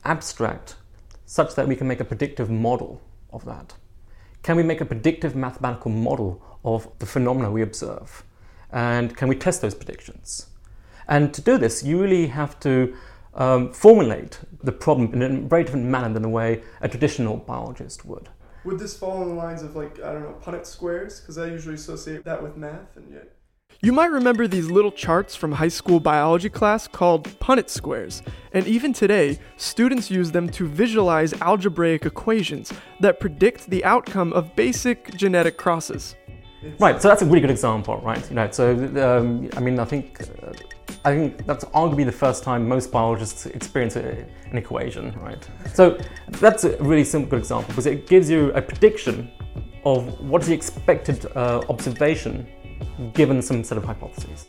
abstract 0.06 0.78
such 1.26 1.54
that 1.56 1.68
we 1.68 1.76
can 1.76 1.88
make 1.88 2.00
a 2.00 2.06
predictive 2.06 2.50
model 2.50 3.02
of 3.32 3.46
that? 3.46 3.76
Can 4.46 4.58
we 4.58 4.62
make 4.62 4.80
a 4.80 4.86
predictive 4.86 5.36
mathematical 5.36 5.90
model 5.90 6.40
of 6.64 6.88
the 7.00 7.08
phenomena 7.08 7.50
we 7.50 7.64
observe? 7.64 8.24
And 8.72 9.18
can 9.18 9.28
we 9.28 9.36
test 9.36 9.64
those 9.64 9.74
predictions? 9.74 10.46
And 11.08 11.34
to 11.34 11.42
do 11.42 11.58
this, 11.58 11.82
you 11.82 12.00
really 12.00 12.28
have 12.28 12.60
to 12.60 12.96
um, 13.34 13.74
formulate 13.74 14.38
the 14.62 14.72
problem 14.72 15.12
in 15.16 15.22
a 15.24 15.48
very 15.48 15.64
different 15.64 15.88
manner 15.88 16.14
than 16.14 16.22
the 16.22 16.30
way 16.30 16.62
a 16.80 16.88
traditional 16.88 17.38
biologist 17.38 18.06
would. 18.06 18.30
Would 18.66 18.78
this 18.78 18.96
fall 18.96 19.24
in 19.24 19.30
the 19.30 19.34
lines 19.34 19.64
of 19.64 19.76
like 19.76 20.00
I 20.00 20.14
don't 20.14 20.22
know 20.22 20.38
Punnett 20.40 20.68
squares? 20.68 21.20
Because 21.22 21.40
I 21.40 21.48
usually 21.48 21.74
associate 21.74 22.24
that 22.26 22.44
with 22.44 22.56
math, 22.56 22.96
and 22.98 23.12
yet. 23.12 23.35
You 23.82 23.92
might 23.92 24.12
remember 24.12 24.48
these 24.48 24.72
little 24.72 24.92
charts 24.92 25.36
from 25.36 25.52
high 25.52 25.68
school 25.68 26.00
biology 26.00 26.50
class 26.50 26.88
called 26.88 27.26
Punnett 27.40 27.70
squares, 27.70 28.24
and 28.54 28.66
even 28.68 28.94
today, 28.94 29.38
students 29.58 30.10
use 30.10 30.32
them 30.32 30.50
to 30.52 30.66
visualize 30.66 31.34
algebraic 31.42 32.06
equations 32.06 32.72
that 33.02 33.20
predict 33.20 33.70
the 33.70 33.84
outcome 33.84 34.32
of 34.32 34.56
basic 34.56 35.14
genetic 35.16 35.58
crosses. 35.58 36.16
Right, 36.80 37.02
so 37.02 37.10
that's 37.10 37.22
a 37.22 37.26
really 37.26 37.42
good 37.42 37.52
example, 37.52 37.98
right? 37.98 38.28
You 38.30 38.36
know, 38.36 38.50
so 38.50 38.72
um, 38.72 39.50
I 39.58 39.60
mean, 39.60 39.78
I 39.78 39.86
think 39.86 40.22
uh, 40.22 40.54
I 41.04 41.14
think 41.14 41.46
that's 41.46 41.66
arguably 41.66 42.06
the 42.06 42.12
first 42.14 42.44
time 42.44 42.68
most 42.68 42.92
biologists 42.92 43.46
experience 43.46 43.98
a, 43.98 44.26
an 44.50 44.58
equation, 44.58 45.12
right? 45.20 45.48
So 45.74 46.00
that's 46.30 46.64
a 46.64 46.82
really 46.82 47.04
simple 47.04 47.30
good 47.30 47.40
example 47.40 47.68
because 47.68 47.86
it 47.88 48.08
gives 48.08 48.30
you 48.30 48.52
a 48.54 48.62
prediction 48.62 49.30
of 49.84 50.20
what 50.22 50.42
is 50.42 50.48
the 50.48 50.54
expected 50.54 51.26
uh, 51.36 51.62
observation 51.70 52.48
given 53.14 53.42
some 53.42 53.64
set 53.64 53.78
of 53.78 53.84
hypotheses. 53.84 54.48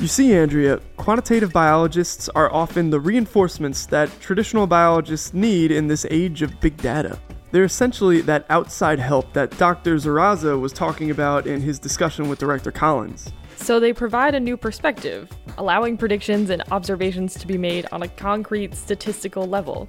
You 0.00 0.08
see, 0.08 0.34
Andrea, 0.34 0.80
quantitative 0.96 1.52
biologists 1.52 2.28
are 2.30 2.52
often 2.52 2.90
the 2.90 3.00
reinforcements 3.00 3.86
that 3.86 4.10
traditional 4.20 4.66
biologists 4.66 5.32
need 5.32 5.70
in 5.70 5.86
this 5.86 6.04
age 6.10 6.42
of 6.42 6.60
big 6.60 6.76
data. 6.76 7.18
They're 7.52 7.64
essentially 7.64 8.20
that 8.22 8.44
outside 8.50 8.98
help 8.98 9.32
that 9.32 9.56
Dr. 9.56 9.94
Dzirasa 9.94 10.60
was 10.60 10.72
talking 10.72 11.10
about 11.10 11.46
in 11.46 11.60
his 11.60 11.78
discussion 11.78 12.28
with 12.28 12.40
Director 12.40 12.72
Collins. 12.72 13.32
So 13.56 13.78
they 13.78 13.92
provide 13.92 14.34
a 14.34 14.40
new 14.40 14.56
perspective, 14.56 15.30
allowing 15.56 15.96
predictions 15.96 16.50
and 16.50 16.62
observations 16.72 17.34
to 17.34 17.46
be 17.46 17.56
made 17.56 17.86
on 17.92 18.02
a 18.02 18.08
concrete 18.08 18.74
statistical 18.74 19.46
level. 19.46 19.88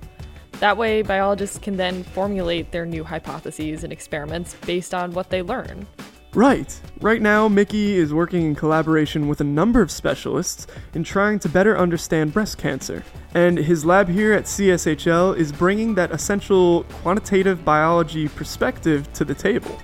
That 0.60 0.78
way, 0.78 1.02
biologists 1.02 1.58
can 1.58 1.76
then 1.76 2.04
formulate 2.04 2.72
their 2.72 2.86
new 2.86 3.04
hypotheses 3.04 3.84
and 3.84 3.92
experiments 3.92 4.56
based 4.66 4.94
on 4.94 5.12
what 5.12 5.30
they 5.30 5.42
learn. 5.42 5.88
Right. 6.36 6.82
Right 7.00 7.22
now, 7.22 7.48
Mickey 7.48 7.96
is 7.96 8.14
working 8.14 8.42
in 8.42 8.56
collaboration 8.56 9.30
with 9.30 9.40
a 9.40 9.46
number 9.46 9.82
of 9.82 9.90
specialists 9.90 10.68
in 10.94 11.06
trying 11.06 11.40
to 11.40 11.48
better 11.48 11.78
understand 11.78 12.34
breast 12.34 12.58
cancer. 12.58 13.06
And 13.34 13.58
his 13.58 13.86
lab 13.86 14.10
here 14.10 14.34
at 14.34 14.44
CSHL 14.44 15.38
is 15.38 15.54
bringing 15.54 15.96
that 15.96 16.12
essential 16.12 16.84
quantitative 17.02 17.64
biology 17.64 18.28
perspective 18.28 19.12
to 19.14 19.24
the 19.24 19.34
table. 19.34 19.82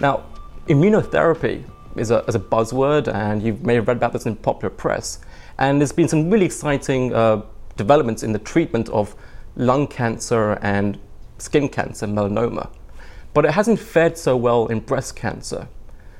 Now, 0.00 0.24
immunotherapy 0.66 1.62
is 1.94 2.10
a, 2.10 2.24
is 2.24 2.34
a 2.34 2.40
buzzword, 2.40 3.06
and 3.06 3.40
you 3.40 3.54
may 3.62 3.76
have 3.76 3.86
read 3.86 3.98
about 3.98 4.12
this 4.12 4.26
in 4.26 4.34
popular 4.34 4.74
press. 4.74 5.20
And 5.58 5.80
there's 5.80 5.92
been 5.92 6.08
some 6.08 6.28
really 6.28 6.46
exciting 6.46 7.14
uh, 7.14 7.42
developments 7.76 8.24
in 8.24 8.32
the 8.32 8.40
treatment 8.40 8.88
of 8.88 9.14
lung 9.54 9.86
cancer 9.86 10.58
and 10.60 10.98
skin 11.38 11.68
cancer, 11.68 12.08
melanoma 12.08 12.68
but 13.34 13.44
it 13.44 13.52
hasn't 13.52 13.78
fared 13.78 14.18
so 14.18 14.36
well 14.36 14.66
in 14.66 14.80
breast 14.80 15.16
cancer. 15.16 15.68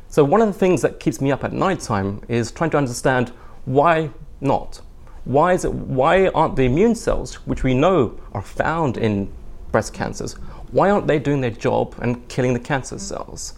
So, 0.09 0.25
one 0.25 0.41
of 0.41 0.49
the 0.49 0.59
things 0.59 0.83
that 0.83 0.99
keeps 0.99 1.21
me 1.21 1.31
up 1.31 1.45
at 1.45 1.53
night 1.53 1.81
time 1.81 2.23
is 2.29 2.51
trying 2.51 2.71
to 2.71 2.77
understand 2.77 3.31
why 3.65 4.11
not? 4.41 4.81
Why, 5.25 5.53
is 5.53 5.65
it, 5.65 5.73
why 5.73 6.29
aren't 6.29 6.57
the 6.57 6.65
immune 6.65 6.95
cells, 6.95 7.35
which 7.47 7.63
we 7.63 7.75
know 7.75 8.19
are 8.33 8.43
found 8.43 8.97
in 8.97 9.31
breast 9.71 9.95
cancers, 9.95 10.33
why 10.73 10.91
aren't 10.91 11.07
they 11.07 11.19
doing 11.19 11.41
their 11.41 11.51
job 11.51 11.95
and 11.99 12.27
killing 12.29 12.55
the 12.55 12.61
cancer 12.61 12.99
cells? 12.99 13.55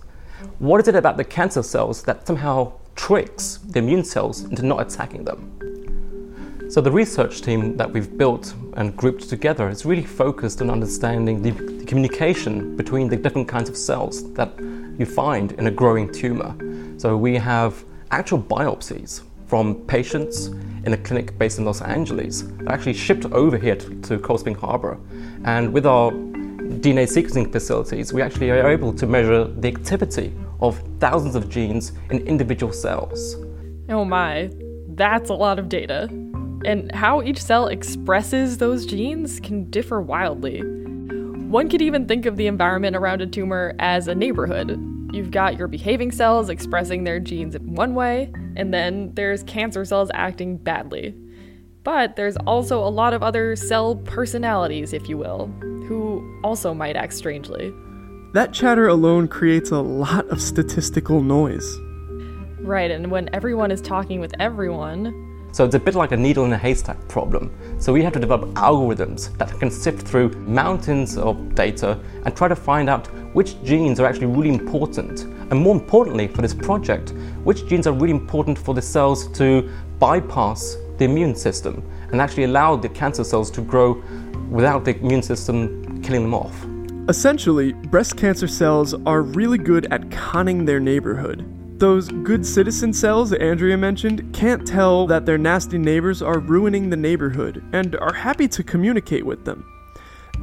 What 0.58 0.80
is 0.80 0.88
it 0.88 0.94
about 0.94 1.16
the 1.16 1.24
cancer 1.24 1.62
cells 1.62 2.02
that 2.02 2.26
somehow 2.26 2.72
tricks 2.96 3.58
the 3.68 3.78
immune 3.78 4.04
cells 4.04 4.44
into 4.44 4.62
not 4.62 4.80
attacking 4.80 5.24
them? 5.24 5.81
So, 6.72 6.80
the 6.80 6.90
research 6.90 7.42
team 7.42 7.76
that 7.76 7.92
we've 7.92 8.16
built 8.16 8.54
and 8.78 8.96
grouped 8.96 9.28
together 9.28 9.68
is 9.68 9.84
really 9.84 10.06
focused 10.06 10.62
on 10.62 10.70
understanding 10.70 11.42
the, 11.42 11.50
the, 11.50 11.84
communication 11.84 12.74
between 12.78 13.10
the 13.10 13.16
different 13.18 13.46
kinds 13.46 13.68
of 13.68 13.76
cells 13.76 14.32
that 14.32 14.58
you 14.98 15.04
find 15.04 15.52
in 15.52 15.66
a 15.66 15.70
growing 15.70 16.10
tumor. 16.10 16.56
So, 16.96 17.14
we 17.14 17.36
have 17.36 17.84
actual 18.10 18.38
biopsies 18.38 19.20
from 19.48 19.74
patients 19.84 20.46
in 20.86 20.94
a 20.94 20.96
clinic 20.96 21.38
based 21.38 21.58
in 21.58 21.66
Los 21.66 21.82
Angeles 21.82 22.40
that 22.40 22.68
actually 22.68 22.94
shipped 22.94 23.26
over 23.26 23.58
here 23.58 23.76
to, 23.76 24.00
to 24.00 24.18
Cold 24.18 24.40
Spring 24.40 24.54
Harbor. 24.54 24.98
And 25.44 25.74
with 25.74 25.84
our 25.84 26.10
DNA 26.10 27.04
sequencing 27.04 27.52
facilities, 27.52 28.14
we 28.14 28.22
actually 28.22 28.50
are 28.50 28.70
able 28.70 28.94
to 28.94 29.06
measure 29.06 29.44
the 29.44 29.68
activity 29.68 30.32
of 30.62 30.82
thousands 31.00 31.34
of 31.34 31.50
genes 31.50 31.92
in 32.08 32.26
individual 32.26 32.72
cells. 32.72 33.36
Oh 33.90 34.06
my, 34.06 34.50
that's 34.94 35.28
a 35.28 35.34
lot 35.34 35.58
of 35.58 35.68
data 35.68 36.08
and 36.64 36.92
how 36.94 37.22
each 37.22 37.42
cell 37.42 37.66
expresses 37.68 38.58
those 38.58 38.86
genes 38.86 39.40
can 39.40 39.70
differ 39.70 40.00
wildly. 40.00 40.60
One 40.60 41.68
could 41.68 41.82
even 41.82 42.06
think 42.06 42.24
of 42.24 42.36
the 42.36 42.46
environment 42.46 42.96
around 42.96 43.20
a 43.20 43.26
tumor 43.26 43.74
as 43.78 44.08
a 44.08 44.14
neighborhood. 44.14 44.70
You've 45.12 45.30
got 45.30 45.58
your 45.58 45.68
behaving 45.68 46.12
cells 46.12 46.48
expressing 46.48 47.04
their 47.04 47.20
genes 47.20 47.54
in 47.54 47.74
one 47.74 47.94
way, 47.94 48.32
and 48.56 48.72
then 48.72 49.12
there's 49.14 49.42
cancer 49.42 49.84
cells 49.84 50.10
acting 50.14 50.56
badly. 50.56 51.14
But 51.84 52.16
there's 52.16 52.36
also 52.38 52.78
a 52.78 52.88
lot 52.88 53.12
of 53.12 53.22
other 53.22 53.56
cell 53.56 53.96
personalities, 53.96 54.92
if 54.92 55.08
you 55.08 55.18
will, 55.18 55.48
who 55.86 56.40
also 56.42 56.72
might 56.72 56.96
act 56.96 57.12
strangely. 57.12 57.72
That 58.32 58.54
chatter 58.54 58.88
alone 58.88 59.28
creates 59.28 59.70
a 59.70 59.80
lot 59.80 60.26
of 60.28 60.40
statistical 60.40 61.20
noise. 61.20 61.78
Right, 62.60 62.90
and 62.90 63.10
when 63.10 63.28
everyone 63.34 63.70
is 63.70 63.82
talking 63.82 64.20
with 64.20 64.32
everyone, 64.38 65.31
so 65.52 65.66
it's 65.66 65.74
a 65.74 65.78
bit 65.78 65.94
like 65.94 66.12
a 66.12 66.16
needle 66.16 66.46
in 66.46 66.52
a 66.54 66.58
haystack 66.58 66.96
problem. 67.08 67.52
So 67.78 67.92
we 67.92 68.02
have 68.02 68.14
to 68.14 68.18
develop 68.18 68.48
algorithms 68.54 69.36
that 69.36 69.50
can 69.58 69.70
sift 69.70 70.06
through 70.06 70.30
mountains 70.30 71.18
of 71.18 71.54
data 71.54 72.00
and 72.24 72.34
try 72.34 72.48
to 72.48 72.56
find 72.56 72.88
out 72.88 73.06
which 73.34 73.62
genes 73.62 74.00
are 74.00 74.06
actually 74.06 74.26
really 74.26 74.48
important. 74.48 75.24
And 75.50 75.60
more 75.60 75.74
importantly, 75.74 76.26
for 76.26 76.40
this 76.40 76.54
project, 76.54 77.10
which 77.44 77.66
genes 77.66 77.86
are 77.86 77.92
really 77.92 78.12
important 78.12 78.58
for 78.58 78.74
the 78.74 78.80
cells 78.80 79.28
to 79.38 79.70
bypass 79.98 80.76
the 80.96 81.04
immune 81.04 81.34
system 81.34 81.86
and 82.10 82.20
actually 82.20 82.44
allow 82.44 82.74
the 82.74 82.88
cancer 82.88 83.22
cells 83.22 83.50
to 83.50 83.60
grow 83.60 84.02
without 84.50 84.86
the 84.86 84.96
immune 85.00 85.22
system 85.22 86.02
killing 86.02 86.22
them 86.22 86.34
off. 86.34 86.66
Essentially, 87.10 87.72
breast 87.72 88.16
cancer 88.16 88.48
cells 88.48 88.94
are 89.04 89.20
really 89.20 89.58
good 89.58 89.92
at 89.92 90.10
conning 90.10 90.64
their 90.64 90.80
neighborhood. 90.80 91.44
Those 91.82 92.06
good 92.06 92.46
citizen 92.46 92.92
cells 92.92 93.30
that 93.30 93.42
Andrea 93.42 93.76
mentioned 93.76 94.32
can't 94.32 94.64
tell 94.64 95.04
that 95.08 95.26
their 95.26 95.36
nasty 95.36 95.78
neighbors 95.78 96.22
are 96.22 96.38
ruining 96.38 96.88
the 96.90 96.96
neighborhood 96.96 97.60
and 97.72 97.96
are 97.96 98.14
happy 98.14 98.46
to 98.46 98.62
communicate 98.62 99.26
with 99.26 99.44
them. 99.44 99.66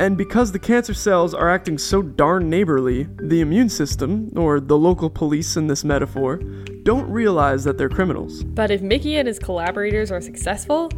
And 0.02 0.18
because 0.18 0.52
the 0.52 0.60
cancer 0.60 0.94
cells 0.94 1.34
are 1.34 1.50
acting 1.50 1.78
so 1.78 2.02
darn 2.02 2.50
neighborly, 2.50 3.08
the 3.22 3.40
immune 3.40 3.70
system, 3.70 4.30
or 4.36 4.60
the 4.60 4.78
local 4.78 5.10
police 5.10 5.56
in 5.56 5.68
this 5.68 5.86
metaphor, 5.86 6.42
don't 6.84 7.10
realize 7.10 7.64
that 7.64 7.78
they're 7.78 7.88
criminals. 7.88 8.44
But 8.44 8.70
if 8.70 8.82
Mickey 8.82 9.16
and 9.16 9.26
his 9.26 9.40
collaborators 9.40 10.12
are 10.12 10.20
successful, 10.20 10.90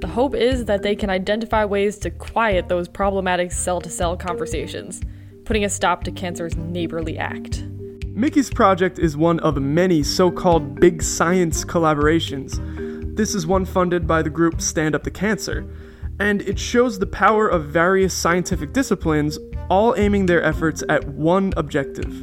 the 0.00 0.08
hope 0.08 0.34
is 0.34 0.64
that 0.64 0.80
they 0.80 0.96
can 0.96 1.10
identify 1.10 1.66
ways 1.66 1.98
to 1.98 2.10
quiet 2.10 2.68
those 2.68 2.88
problematic 2.88 3.52
cell 3.52 3.82
to 3.82 3.90
cell 3.90 4.16
conversations, 4.16 5.02
putting 5.44 5.66
a 5.66 5.68
stop 5.68 6.04
to 6.04 6.10
cancer's 6.10 6.56
neighborly 6.56 7.18
act. 7.18 7.64
Mickey's 8.20 8.50
project 8.50 8.98
is 8.98 9.16
one 9.16 9.40
of 9.40 9.56
many 9.62 10.02
so 10.02 10.30
called 10.30 10.78
big 10.78 11.02
science 11.02 11.64
collaborations. 11.64 12.60
This 13.16 13.34
is 13.34 13.46
one 13.46 13.64
funded 13.64 14.06
by 14.06 14.20
the 14.20 14.28
group 14.28 14.60
Stand 14.60 14.94
Up 14.94 15.04
to 15.04 15.10
Cancer, 15.10 15.66
and 16.18 16.42
it 16.42 16.58
shows 16.58 16.98
the 16.98 17.06
power 17.06 17.48
of 17.48 17.70
various 17.70 18.12
scientific 18.12 18.74
disciplines 18.74 19.38
all 19.70 19.94
aiming 19.96 20.26
their 20.26 20.42
efforts 20.42 20.84
at 20.90 21.08
one 21.08 21.54
objective. 21.56 22.14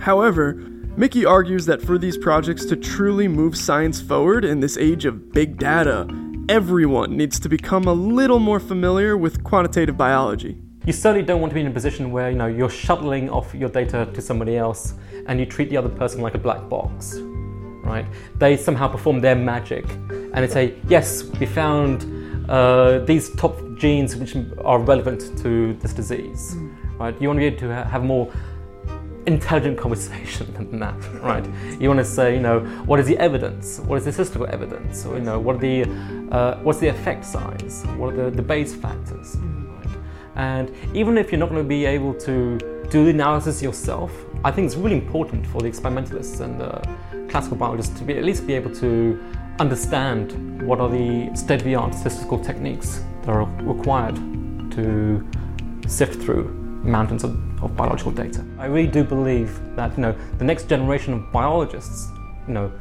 However, 0.00 0.54
Mickey 0.96 1.26
argues 1.26 1.66
that 1.66 1.82
for 1.82 1.98
these 1.98 2.16
projects 2.16 2.64
to 2.64 2.74
truly 2.74 3.28
move 3.28 3.54
science 3.54 4.00
forward 4.00 4.46
in 4.46 4.60
this 4.60 4.78
age 4.78 5.04
of 5.04 5.32
big 5.32 5.58
data, 5.58 6.08
everyone 6.48 7.14
needs 7.14 7.38
to 7.40 7.50
become 7.50 7.84
a 7.84 7.92
little 7.92 8.38
more 8.38 8.58
familiar 8.58 9.18
with 9.18 9.44
quantitative 9.44 9.98
biology. 9.98 10.62
You 10.84 10.92
certainly 10.92 11.24
don't 11.24 11.40
want 11.40 11.52
to 11.52 11.54
be 11.54 11.60
in 11.60 11.68
a 11.68 11.70
position 11.70 12.10
where 12.10 12.28
you 12.30 12.36
know 12.36 12.48
you're 12.48 12.70
shuttling 12.70 13.30
off 13.30 13.54
your 13.54 13.68
data 13.68 14.08
to 14.12 14.20
somebody 14.20 14.56
else 14.56 14.94
and 15.26 15.38
you 15.38 15.46
treat 15.46 15.70
the 15.70 15.76
other 15.76 15.88
person 15.88 16.20
like 16.20 16.34
a 16.34 16.38
black 16.38 16.68
box, 16.68 17.18
right? 17.84 18.04
They 18.38 18.56
somehow 18.56 18.88
perform 18.88 19.20
their 19.20 19.36
magic 19.36 19.88
and 20.10 20.34
they 20.34 20.48
say, 20.48 20.74
yes, 20.88 21.22
we 21.38 21.46
found 21.46 22.50
uh, 22.50 22.98
these 23.00 23.30
top 23.36 23.56
genes 23.76 24.16
which 24.16 24.36
are 24.64 24.80
relevant 24.80 25.38
to 25.38 25.74
this 25.74 25.92
disease, 25.92 26.56
mm. 26.56 26.98
right? 26.98 27.14
You 27.20 27.28
want 27.28 27.38
to 27.38 27.42
be 27.42 27.46
able 27.46 27.58
to 27.58 27.84
have 27.84 28.02
more 28.02 28.32
intelligent 29.26 29.78
conversation 29.78 30.52
than 30.54 30.80
that, 30.80 30.96
right? 31.20 31.46
You 31.78 31.88
want 31.88 32.00
to 32.00 32.04
say, 32.04 32.34
you 32.34 32.40
know, 32.40 32.60
what 32.86 32.98
is 32.98 33.06
the 33.06 33.16
evidence? 33.18 33.78
What 33.78 33.98
is 33.98 34.04
the 34.04 34.12
statistical 34.12 34.48
evidence? 34.48 35.06
Or, 35.06 35.16
you 35.16 35.22
know, 35.22 35.38
what 35.38 35.56
are 35.56 35.60
the, 35.60 35.84
uh, 36.32 36.58
what's 36.62 36.80
the 36.80 36.88
effect 36.88 37.24
size? 37.24 37.84
What 37.96 38.14
are 38.14 38.30
the, 38.30 38.36
the 38.36 38.42
Bayes 38.42 38.74
factors? 38.74 39.36
And 40.36 40.74
even 40.94 41.18
if 41.18 41.30
you're 41.30 41.38
not 41.38 41.50
going 41.50 41.62
to 41.62 41.68
be 41.68 41.84
able 41.84 42.14
to 42.14 42.58
do 42.90 43.04
the 43.04 43.10
analysis 43.10 43.62
yourself, 43.62 44.12
I 44.44 44.50
think 44.50 44.66
it's 44.66 44.76
really 44.76 44.96
important 44.96 45.46
for 45.46 45.60
the 45.60 45.68
experimentalists 45.68 46.40
and 46.40 46.60
the 46.60 46.82
classical 47.28 47.56
biologists 47.56 47.98
to 47.98 48.04
be 48.04 48.16
at 48.16 48.24
least 48.24 48.46
be 48.46 48.54
able 48.54 48.74
to 48.76 49.18
understand 49.58 50.62
what 50.62 50.80
are 50.80 50.88
the 50.88 51.30
state 51.34 51.60
of 51.60 51.64
the 51.64 51.74
art 51.74 51.94
statistical 51.94 52.38
techniques 52.38 53.04
that 53.22 53.30
are 53.30 53.44
required 53.62 54.16
to 54.72 55.26
sift 55.86 56.20
through 56.22 56.44
mountains 56.82 57.22
of, 57.22 57.30
of, 57.62 57.76
biological 57.76 58.10
data. 58.10 58.44
I 58.58 58.66
really 58.66 58.88
do 58.88 59.04
believe 59.04 59.60
that 59.76 59.96
you 59.96 60.02
know 60.02 60.16
the 60.38 60.44
next 60.44 60.68
generation 60.68 61.14
of 61.14 61.32
biologists, 61.32 62.08
you 62.48 62.54
know, 62.54 62.72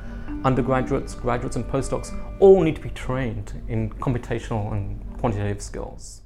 undergraduates, 0.44 1.14
graduates, 1.14 1.56
and 1.56 1.66
postdocs 1.66 2.12
all 2.40 2.62
need 2.62 2.76
to 2.76 2.82
be 2.82 2.90
trained 2.90 3.62
in 3.68 3.92
computational 3.92 4.72
and 4.72 5.00
quantitative 5.20 5.62
skills. 5.62 6.21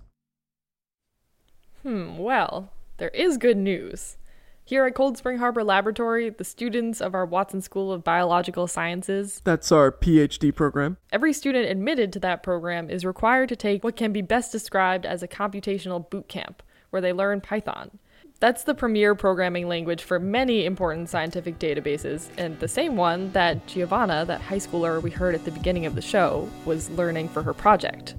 Hmm, 1.86 2.18
well, 2.18 2.72
there 2.98 3.10
is 3.10 3.38
good 3.38 3.58
news. 3.58 4.18
Here 4.64 4.88
at 4.88 4.96
Cold 4.96 5.20
Spring 5.20 5.38
Harbor 5.38 5.64
Laboratory, 5.64 6.32
the 6.32 6.44
students 6.44 7.00
of 7.00 7.14
our 7.14 7.28
Watson 7.28 7.62
School 7.62 7.92
of 7.92 8.04
Biological 8.04 8.66
Sciences, 8.66 9.40
that's 9.44 9.72
our 9.72 9.92
PhD 9.92 10.56
program, 10.56 10.98
every 11.12 11.32
student 11.32 11.70
admitted 11.70 12.12
to 12.14 12.20
that 12.22 12.42
program 12.42 12.90
is 12.90 13.06
required 13.06 13.50
to 13.50 13.56
take 13.56 13.84
what 13.84 13.96
can 13.96 14.12
be 14.12 14.24
best 14.24 14.52
described 14.52 15.06
as 15.06 15.22
a 15.22 15.28
computational 15.28 16.10
boot 16.10 16.28
camp, 16.28 16.64
where 16.90 17.04
they 17.04 17.14
learn 17.14 17.40
Python. 17.40 18.00
That's 18.40 18.64
the 18.64 18.74
premier 18.74 19.14
programming 19.14 19.68
language 19.68 20.02
for 20.02 20.20
many 20.20 20.66
important 20.66 21.10
scientific 21.10 21.60
databases, 21.60 22.30
and 22.40 22.60
the 22.60 22.68
same 22.68 22.98
one 22.98 23.32
that 23.34 23.68
Giovanna, 23.68 24.26
that 24.26 24.42
high 24.42 24.58
schooler 24.58 25.04
we 25.04 25.12
heard 25.12 25.36
at 25.36 25.46
the 25.46 25.52
beginning 25.52 25.86
of 25.86 25.94
the 25.94 26.02
show, 26.02 26.50
was 26.66 26.90
learning 26.90 27.30
for 27.30 27.44
her 27.44 27.54
project. 27.54 28.16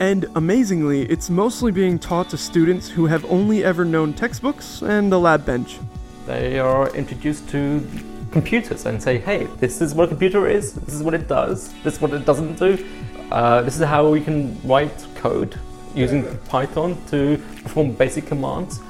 And 0.00 0.26
amazingly, 0.34 1.02
it's 1.02 1.30
mostly 1.30 1.70
being 1.70 1.98
taught 1.98 2.30
to 2.30 2.36
students 2.36 2.88
who 2.88 3.06
have 3.06 3.24
only 3.26 3.64
ever 3.64 3.84
known 3.84 4.12
textbooks 4.12 4.82
and 4.82 5.12
a 5.12 5.18
lab 5.18 5.46
bench. 5.46 5.78
They 6.26 6.58
are 6.58 6.94
introduced 6.96 7.48
to 7.50 7.86
computers 8.32 8.86
and 8.86 9.00
say, 9.00 9.18
hey, 9.18 9.44
this 9.58 9.80
is 9.80 9.94
what 9.94 10.06
a 10.06 10.08
computer 10.08 10.48
is, 10.48 10.72
this 10.72 10.94
is 10.94 11.02
what 11.02 11.14
it 11.14 11.28
does, 11.28 11.72
this 11.84 11.94
is 11.94 12.00
what 12.00 12.12
it 12.12 12.24
doesn't 12.24 12.58
do, 12.58 12.84
uh, 13.30 13.62
this 13.62 13.76
is 13.76 13.84
how 13.84 14.08
we 14.08 14.20
can 14.20 14.60
write 14.64 15.06
code 15.14 15.58
using 15.94 16.24
Python 16.48 17.00
to 17.10 17.40
perform 17.62 17.92
basic 17.92 18.26
commands. 18.26 18.80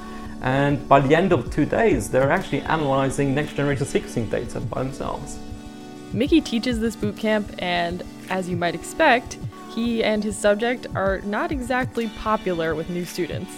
And 0.41 0.87
by 0.89 0.99
the 0.99 1.15
end 1.15 1.31
of 1.31 1.53
two 1.53 1.65
days, 1.65 2.09
they're 2.09 2.31
actually 2.31 2.61
analyzing 2.61 3.35
next 3.35 3.53
generation 3.53 3.85
sequencing 3.85 4.29
data 4.29 4.59
by 4.59 4.83
themselves. 4.83 5.37
Mickey 6.13 6.41
teaches 6.41 6.79
this 6.79 6.95
bootcamp, 6.95 7.53
and 7.59 8.03
as 8.29 8.49
you 8.49 8.57
might 8.57 8.73
expect, 8.73 9.37
he 9.75 10.03
and 10.03 10.23
his 10.23 10.37
subject 10.37 10.87
are 10.95 11.19
not 11.21 11.51
exactly 11.51 12.07
popular 12.07 12.73
with 12.73 12.89
new 12.89 13.03
students. 13.03 13.51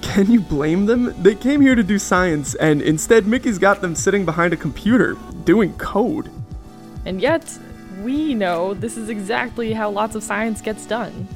Can 0.00 0.30
you 0.30 0.40
blame 0.40 0.86
them? 0.86 1.14
They 1.22 1.34
came 1.34 1.60
here 1.60 1.74
to 1.74 1.82
do 1.82 1.98
science, 1.98 2.54
and 2.54 2.80
instead, 2.80 3.26
Mickey's 3.26 3.58
got 3.58 3.82
them 3.82 3.94
sitting 3.94 4.24
behind 4.24 4.54
a 4.54 4.56
computer, 4.56 5.18
doing 5.44 5.74
code. 5.74 6.30
And 7.04 7.20
yet, 7.20 7.58
we 8.02 8.34
know 8.34 8.72
this 8.72 8.96
is 8.96 9.10
exactly 9.10 9.74
how 9.74 9.90
lots 9.90 10.14
of 10.14 10.22
science 10.22 10.62
gets 10.62 10.86
done. 10.86 11.28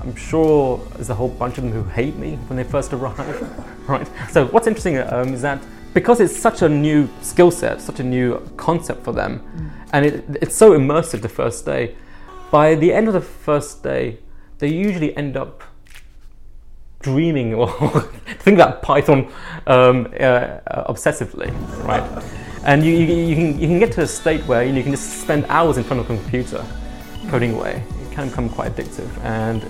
I'm 0.00 0.14
sure 0.14 0.78
there's 0.94 1.10
a 1.10 1.14
whole 1.14 1.28
bunch 1.28 1.58
of 1.58 1.64
them 1.64 1.72
who 1.72 1.82
hate 1.82 2.16
me 2.16 2.36
when 2.46 2.56
they 2.56 2.64
first 2.64 2.92
arrive, 2.92 3.18
right? 3.88 4.08
So, 4.30 4.46
what's 4.46 4.68
interesting 4.68 4.98
um, 4.98 5.34
is 5.34 5.42
that 5.42 5.60
because 5.92 6.20
it's 6.20 6.36
such 6.36 6.62
a 6.62 6.68
new 6.68 7.08
skill 7.20 7.50
set, 7.50 7.80
such 7.80 7.98
a 7.98 8.04
new 8.04 8.38
concept 8.56 9.04
for 9.04 9.12
them, 9.12 9.40
mm. 9.56 9.88
and 9.92 10.06
it, 10.06 10.24
it's 10.40 10.54
so 10.54 10.70
immersive 10.70 11.20
the 11.22 11.28
first 11.28 11.66
day, 11.66 11.96
by 12.52 12.74
the 12.74 12.92
end 12.92 13.08
of 13.08 13.14
the 13.14 13.20
first 13.20 13.82
day, 13.82 14.18
they 14.58 14.68
usually 14.68 15.16
end 15.16 15.36
up 15.38 15.62
dreaming 17.00 17.54
or 17.54 17.68
think 18.40 18.56
about 18.58 18.82
Python 18.82 19.32
um, 19.66 20.06
uh, 20.20 20.60
obsessively, 20.92 21.50
right? 21.84 22.04
And 22.64 22.84
you, 22.84 22.92
you, 22.92 23.14
you, 23.14 23.34
can, 23.34 23.58
you 23.58 23.66
can 23.66 23.78
get 23.78 23.90
to 23.92 24.02
a 24.02 24.06
state 24.06 24.42
where 24.42 24.62
you, 24.62 24.74
you 24.74 24.82
can 24.82 24.92
just 24.92 25.22
spend 25.22 25.46
hours 25.46 25.78
in 25.78 25.82
front 25.82 26.00
of 26.00 26.10
a 26.10 26.14
computer 26.14 26.64
coding 27.28 27.54
away. 27.54 27.82
It 28.02 28.12
can 28.12 28.28
become 28.28 28.50
quite 28.50 28.76
addictive, 28.76 29.08
and 29.24 29.62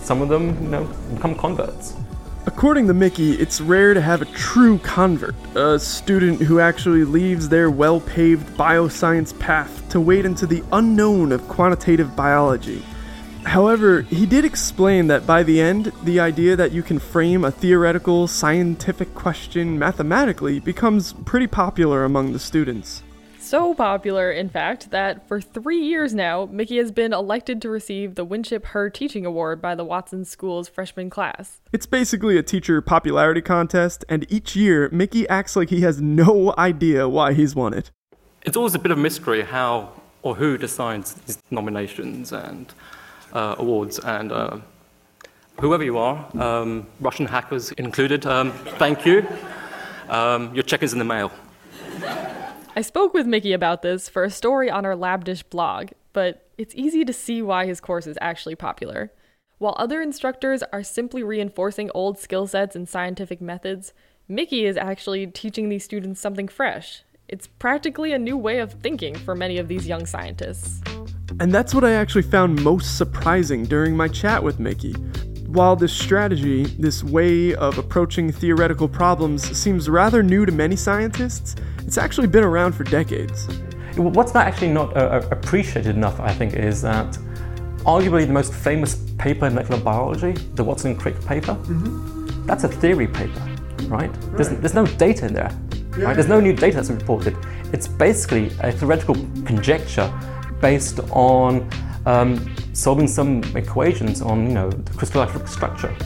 some 0.00 0.20
of 0.20 0.28
them, 0.28 0.60
you 0.64 0.70
know, 0.70 0.84
become 1.14 1.36
converts. 1.36 1.94
According 2.46 2.88
to 2.88 2.94
Mickey, 2.94 3.32
it's 3.32 3.60
rare 3.60 3.94
to 3.94 4.02
have 4.02 4.20
a 4.20 4.26
true 4.26 4.78
convert, 4.78 5.34
a 5.56 5.78
student 5.78 6.42
who 6.42 6.60
actually 6.60 7.04
leaves 7.04 7.48
their 7.48 7.70
well 7.70 8.00
paved 8.00 8.46
bioscience 8.56 9.36
path 9.38 9.88
to 9.88 9.98
wade 9.98 10.26
into 10.26 10.46
the 10.46 10.62
unknown 10.70 11.32
of 11.32 11.48
quantitative 11.48 12.14
biology. 12.14 12.82
However, 13.44 14.02
he 14.02 14.26
did 14.26 14.44
explain 14.44 15.06
that 15.06 15.26
by 15.26 15.42
the 15.42 15.58
end, 15.58 15.90
the 16.02 16.20
idea 16.20 16.54
that 16.54 16.72
you 16.72 16.82
can 16.82 16.98
frame 16.98 17.44
a 17.44 17.50
theoretical, 17.50 18.26
scientific 18.26 19.14
question 19.14 19.78
mathematically 19.78 20.60
becomes 20.60 21.14
pretty 21.24 21.46
popular 21.46 22.04
among 22.04 22.32
the 22.32 22.38
students. 22.38 23.02
So 23.44 23.74
popular, 23.74 24.32
in 24.32 24.48
fact, 24.48 24.90
that 24.90 25.28
for 25.28 25.38
three 25.38 25.78
years 25.78 26.14
now, 26.14 26.46
Mickey 26.50 26.78
has 26.78 26.90
been 26.90 27.12
elected 27.12 27.60
to 27.60 27.68
receive 27.68 28.14
the 28.14 28.24
Winship 28.24 28.64
Herr 28.64 28.88
Teaching 28.88 29.26
Award 29.26 29.60
by 29.60 29.74
the 29.74 29.84
Watson 29.84 30.24
School's 30.24 30.66
freshman 30.66 31.10
class. 31.10 31.60
It's 31.70 31.84
basically 31.84 32.38
a 32.38 32.42
teacher 32.42 32.80
popularity 32.80 33.42
contest, 33.42 34.02
and 34.08 34.24
each 34.32 34.56
year, 34.56 34.88
Mickey 34.90 35.28
acts 35.28 35.56
like 35.56 35.68
he 35.68 35.82
has 35.82 36.00
no 36.00 36.54
idea 36.56 37.06
why 37.06 37.34
he's 37.34 37.54
won 37.54 37.74
it. 37.74 37.90
It's 38.46 38.56
always 38.56 38.74
a 38.74 38.78
bit 38.78 38.90
of 38.90 38.96
a 38.96 39.02
mystery 39.02 39.42
how 39.42 39.92
or 40.22 40.34
who 40.34 40.56
decides 40.56 41.12
these 41.12 41.38
nominations 41.50 42.32
and 42.32 42.72
uh, 43.34 43.56
awards, 43.58 43.98
and 43.98 44.32
uh, 44.32 44.56
whoever 45.60 45.84
you 45.84 45.98
are, 45.98 46.26
um, 46.40 46.86
Russian 46.98 47.26
hackers 47.26 47.72
included, 47.72 48.24
um, 48.24 48.52
thank 48.78 49.04
you. 49.04 49.26
Um, 50.08 50.54
your 50.54 50.62
check 50.62 50.82
is 50.82 50.94
in 50.94 50.98
the 50.98 51.04
mail. 51.04 51.30
I 52.76 52.82
spoke 52.82 53.14
with 53.14 53.28
Mickey 53.28 53.52
about 53.52 53.82
this 53.82 54.08
for 54.08 54.24
a 54.24 54.30
story 54.30 54.68
on 54.68 54.84
our 54.84 54.96
LabDish 54.96 55.48
blog, 55.48 55.90
but 56.12 56.48
it's 56.58 56.74
easy 56.74 57.04
to 57.04 57.12
see 57.12 57.40
why 57.40 57.66
his 57.66 57.80
course 57.80 58.04
is 58.08 58.18
actually 58.20 58.56
popular. 58.56 59.12
While 59.58 59.76
other 59.78 60.02
instructors 60.02 60.64
are 60.72 60.82
simply 60.82 61.22
reinforcing 61.22 61.88
old 61.94 62.18
skill 62.18 62.48
sets 62.48 62.74
and 62.74 62.88
scientific 62.88 63.40
methods, 63.40 63.92
Mickey 64.26 64.64
is 64.64 64.76
actually 64.76 65.24
teaching 65.28 65.68
these 65.68 65.84
students 65.84 66.20
something 66.20 66.48
fresh. 66.48 67.04
It's 67.28 67.46
practically 67.46 68.12
a 68.12 68.18
new 68.18 68.36
way 68.36 68.58
of 68.58 68.72
thinking 68.72 69.14
for 69.14 69.36
many 69.36 69.58
of 69.58 69.68
these 69.68 69.86
young 69.86 70.04
scientists. 70.04 70.82
And 71.38 71.54
that's 71.54 71.76
what 71.76 71.84
I 71.84 71.92
actually 71.92 72.22
found 72.22 72.60
most 72.64 72.98
surprising 72.98 73.62
during 73.62 73.96
my 73.96 74.08
chat 74.08 74.42
with 74.42 74.58
Mickey. 74.58 74.96
While 75.54 75.76
this 75.76 75.92
strategy, 75.92 76.64
this 76.64 77.04
way 77.04 77.54
of 77.54 77.78
approaching 77.78 78.32
theoretical 78.32 78.88
problems, 78.88 79.56
seems 79.56 79.88
rather 79.88 80.20
new 80.20 80.44
to 80.44 80.50
many 80.50 80.74
scientists, 80.74 81.54
it's 81.86 81.96
actually 81.96 82.26
been 82.26 82.42
around 82.42 82.72
for 82.72 82.82
decades. 82.82 83.46
What's 83.94 84.34
not 84.34 84.48
actually 84.48 84.72
not 84.72 84.96
uh, 84.96 85.00
uh, 85.00 85.28
appreciated 85.30 85.94
enough, 85.94 86.18
I 86.18 86.32
think, 86.32 86.54
is 86.54 86.82
that 86.82 87.06
arguably 87.84 88.26
the 88.26 88.32
most 88.32 88.52
famous 88.52 88.96
paper 89.16 89.46
in 89.46 89.54
molecular 89.54 89.80
biology, 89.80 90.32
the 90.54 90.64
Watson 90.64 90.96
Crick 90.96 91.24
paper, 91.24 91.54
mm-hmm. 91.54 92.46
that's 92.46 92.64
a 92.64 92.68
theory 92.68 93.06
paper, 93.06 93.38
right? 93.82 94.10
right. 94.10 94.36
There's, 94.36 94.48
there's 94.48 94.74
no 94.74 94.86
data 94.86 95.26
in 95.26 95.34
there. 95.34 95.56
Yeah. 95.96 96.06
Right? 96.06 96.14
There's 96.14 96.26
no 96.26 96.40
new 96.40 96.52
data 96.52 96.78
that's 96.78 96.90
reported. 96.90 97.36
It's 97.72 97.86
basically 97.86 98.46
a 98.58 98.72
theoretical 98.72 99.14
conjecture 99.46 100.12
based 100.60 100.98
on 101.12 101.70
um, 102.06 102.44
solving 102.74 103.08
some 103.08 103.42
equations 103.56 104.20
on, 104.20 104.46
you 104.48 104.52
know, 104.52 104.68
the 104.70 104.92
crystallographic 104.92 105.48
structure. 105.48 105.96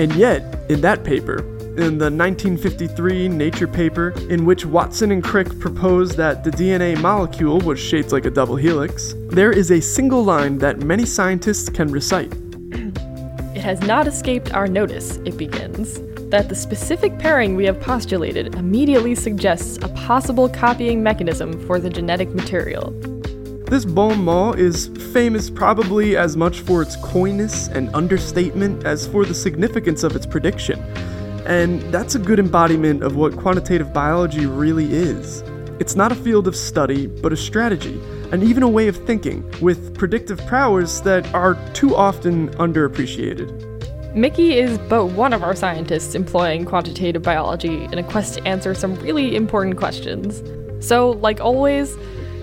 And 0.00 0.14
yet, 0.14 0.58
in 0.70 0.80
that 0.80 1.04
paper, 1.04 1.38
in 1.78 1.98
the 1.98 2.10
1953 2.10 3.28
Nature 3.28 3.68
paper, 3.68 4.10
in 4.30 4.44
which 4.44 4.64
Watson 4.64 5.12
and 5.12 5.22
Crick 5.22 5.58
proposed 5.60 6.16
that 6.16 6.42
the 6.42 6.50
DNA 6.50 7.00
molecule 7.00 7.60
was 7.60 7.78
shaped 7.78 8.10
like 8.10 8.24
a 8.24 8.30
double 8.30 8.56
helix, 8.56 9.14
there 9.28 9.52
is 9.52 9.70
a 9.70 9.80
single 9.80 10.24
line 10.24 10.58
that 10.58 10.80
many 10.80 11.04
scientists 11.04 11.68
can 11.68 11.90
recite. 11.92 12.32
It 13.54 13.62
has 13.62 13.80
not 13.80 14.06
escaped 14.06 14.54
our 14.54 14.68
notice, 14.68 15.16
it 15.24 15.36
begins, 15.36 16.00
that 16.30 16.48
the 16.48 16.54
specific 16.54 17.18
pairing 17.18 17.56
we 17.56 17.64
have 17.64 17.80
postulated 17.80 18.54
immediately 18.54 19.16
suggests 19.16 19.78
a 19.78 19.88
possible 19.88 20.48
copying 20.48 21.02
mechanism 21.02 21.58
for 21.66 21.80
the 21.80 21.90
genetic 21.90 22.28
material. 22.28 22.92
This 23.68 23.84
bon 23.84 24.24
mot 24.24 24.58
is 24.58 24.86
famous 25.12 25.50
probably 25.50 26.16
as 26.16 26.38
much 26.38 26.60
for 26.60 26.80
its 26.80 26.96
coyness 26.96 27.68
and 27.68 27.94
understatement 27.94 28.86
as 28.86 29.06
for 29.06 29.26
the 29.26 29.34
significance 29.34 30.02
of 30.04 30.16
its 30.16 30.24
prediction. 30.24 30.80
And 31.44 31.82
that's 31.92 32.14
a 32.14 32.18
good 32.18 32.38
embodiment 32.38 33.02
of 33.02 33.16
what 33.16 33.36
quantitative 33.36 33.92
biology 33.92 34.46
really 34.46 34.90
is. 34.94 35.42
It's 35.80 35.94
not 35.94 36.12
a 36.12 36.14
field 36.14 36.48
of 36.48 36.56
study, 36.56 37.08
but 37.08 37.30
a 37.30 37.36
strategy, 37.36 38.00
and 38.32 38.42
even 38.42 38.62
a 38.62 38.68
way 38.68 38.88
of 38.88 38.96
thinking, 39.04 39.44
with 39.60 39.94
predictive 39.98 40.38
powers 40.46 41.02
that 41.02 41.26
are 41.34 41.54
too 41.74 41.94
often 41.94 42.48
underappreciated. 42.54 43.66
Mickey 44.14 44.58
is 44.58 44.78
but 44.88 45.08
one 45.08 45.34
of 45.34 45.42
our 45.42 45.54
scientists 45.54 46.14
employing 46.14 46.64
quantitative 46.64 47.20
biology 47.20 47.84
in 47.84 47.98
a 47.98 48.02
quest 48.02 48.38
to 48.38 48.48
answer 48.48 48.74
some 48.74 48.94
really 48.94 49.36
important 49.36 49.76
questions. 49.76 50.42
So, 50.80 51.10
like 51.10 51.40
always, 51.42 51.98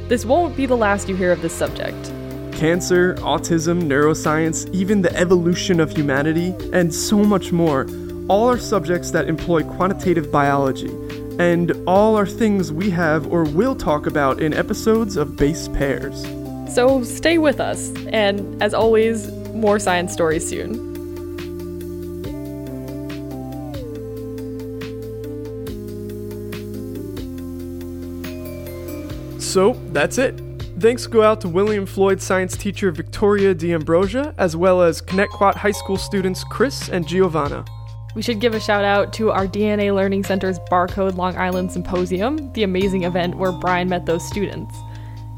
this 0.08 0.26
won't 0.26 0.56
be 0.56 0.65
the 0.65 0.78
last 0.78 1.10
you 1.10 1.15
hear 1.15 1.32
of 1.32 1.41
this 1.41 1.54
subject. 1.54 2.12
Cancer, 2.52 3.15
autism, 3.15 3.84
neuroscience, 3.84 4.72
even 4.74 5.02
the 5.02 5.13
evolution 5.15 5.80
of 5.80 5.91
humanity, 5.91 6.54
and 6.72 6.94
so 6.94 7.18
much 7.18 7.52
more, 7.52 7.88
all 8.30 8.48
are 8.48 8.58
subjects 8.58 9.12
that 9.12 9.28
employ 9.28 9.63
quantitative 9.63 10.32
biology, 10.32 10.91
and 11.39 11.72
all 11.88 12.15
are 12.15 12.26
things 12.26 12.72
we 12.72 12.89
have 12.91 13.28
or 13.32 13.44
will 13.44 13.76
talk 13.76 14.06
about 14.06 14.41
in 14.41 14.54
episodes 14.54 15.18
of 15.18 15.36
Base 15.36 15.68
Pairs. 15.70 16.24
So 16.74 17.04
stay 17.04 17.38
with 17.38 17.60
us, 17.60 17.91
and 18.08 18.62
as 18.62 18.74
always, 18.74 19.32
more 19.54 19.80
science 19.80 20.13
stories 20.13 20.48
soon. 20.48 20.85
So, 29.56 29.72
that's 29.94 30.18
it. 30.18 30.38
Thanks 30.82 31.08
go 31.08 31.22
out 31.22 31.39
to 31.39 31.48
William 31.48 31.86
Floyd 31.86 32.22
science 32.22 32.58
teacher 32.58 32.91
Victoria 32.91 33.54
D'Ambrosia, 33.54 34.36
as 34.38 34.58
well 34.58 34.82
as 34.82 35.02
Connetquot 35.02 35.56
High 35.56 35.72
School 35.72 35.96
students 35.96 36.44
Chris 36.44 36.89
and 36.89 37.08
Giovanna. 37.08 37.63
We 38.15 38.22
should 38.22 38.41
give 38.41 38.54
a 38.54 38.60
shout 38.60 38.84
out 38.84 39.13
to 39.13 39.32
our 39.32 39.48
DNA 39.48 39.96
Learning 39.96 40.26
Center's 40.26 40.60
Barcode 40.70 41.15
Long 41.15 41.38
Island 41.38 41.72
Symposium, 41.72 42.52
the 42.52 42.63
amazing 42.63 43.04
event 43.04 43.38
where 43.38 43.54
Brian 43.54 43.88
met 43.88 44.06
those 44.06 44.28
students. 44.28 44.76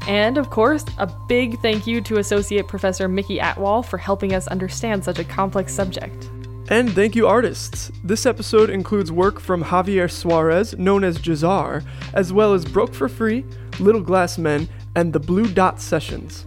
And 0.08 0.36
of 0.36 0.50
course, 0.50 0.84
a 0.98 1.06
big 1.28 1.56
thank 1.60 1.86
you 1.86 2.00
to 2.00 2.18
Associate 2.18 2.66
Professor 2.66 3.06
Mickey 3.06 3.38
Atwal 3.38 3.86
for 3.86 3.98
helping 3.98 4.34
us 4.34 4.48
understand 4.48 5.04
such 5.04 5.20
a 5.20 5.24
complex 5.24 5.72
subject. 5.72 6.28
And 6.70 6.90
thank 6.90 7.14
you, 7.14 7.28
artists. 7.28 7.92
This 8.02 8.26
episode 8.26 8.68
includes 8.68 9.12
work 9.12 9.38
from 9.38 9.62
Javier 9.62 10.10
Suarez, 10.10 10.76
known 10.76 11.04
as 11.04 11.18
Jahzzar, 11.18 11.84
as 12.14 12.32
well 12.32 12.52
as 12.52 12.64
Broke 12.64 12.92
for 12.92 13.08
Free, 13.08 13.44
Little 13.80 14.00
Glass 14.00 14.38
Men, 14.38 14.68
and 14.94 15.12
the 15.12 15.20
Blue 15.20 15.46
Dot 15.46 15.80
Sessions. 15.80 16.46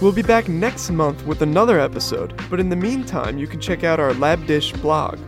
We'll 0.00 0.12
be 0.12 0.22
back 0.22 0.48
next 0.48 0.90
month 0.90 1.26
with 1.26 1.42
another 1.42 1.80
episode, 1.80 2.40
but 2.48 2.60
in 2.60 2.68
the 2.68 2.76
meantime, 2.76 3.36
you 3.36 3.48
can 3.48 3.60
check 3.60 3.82
out 3.82 3.98
our 3.98 4.14
Lab 4.14 4.46
Dish 4.46 4.72
blog. 4.74 5.18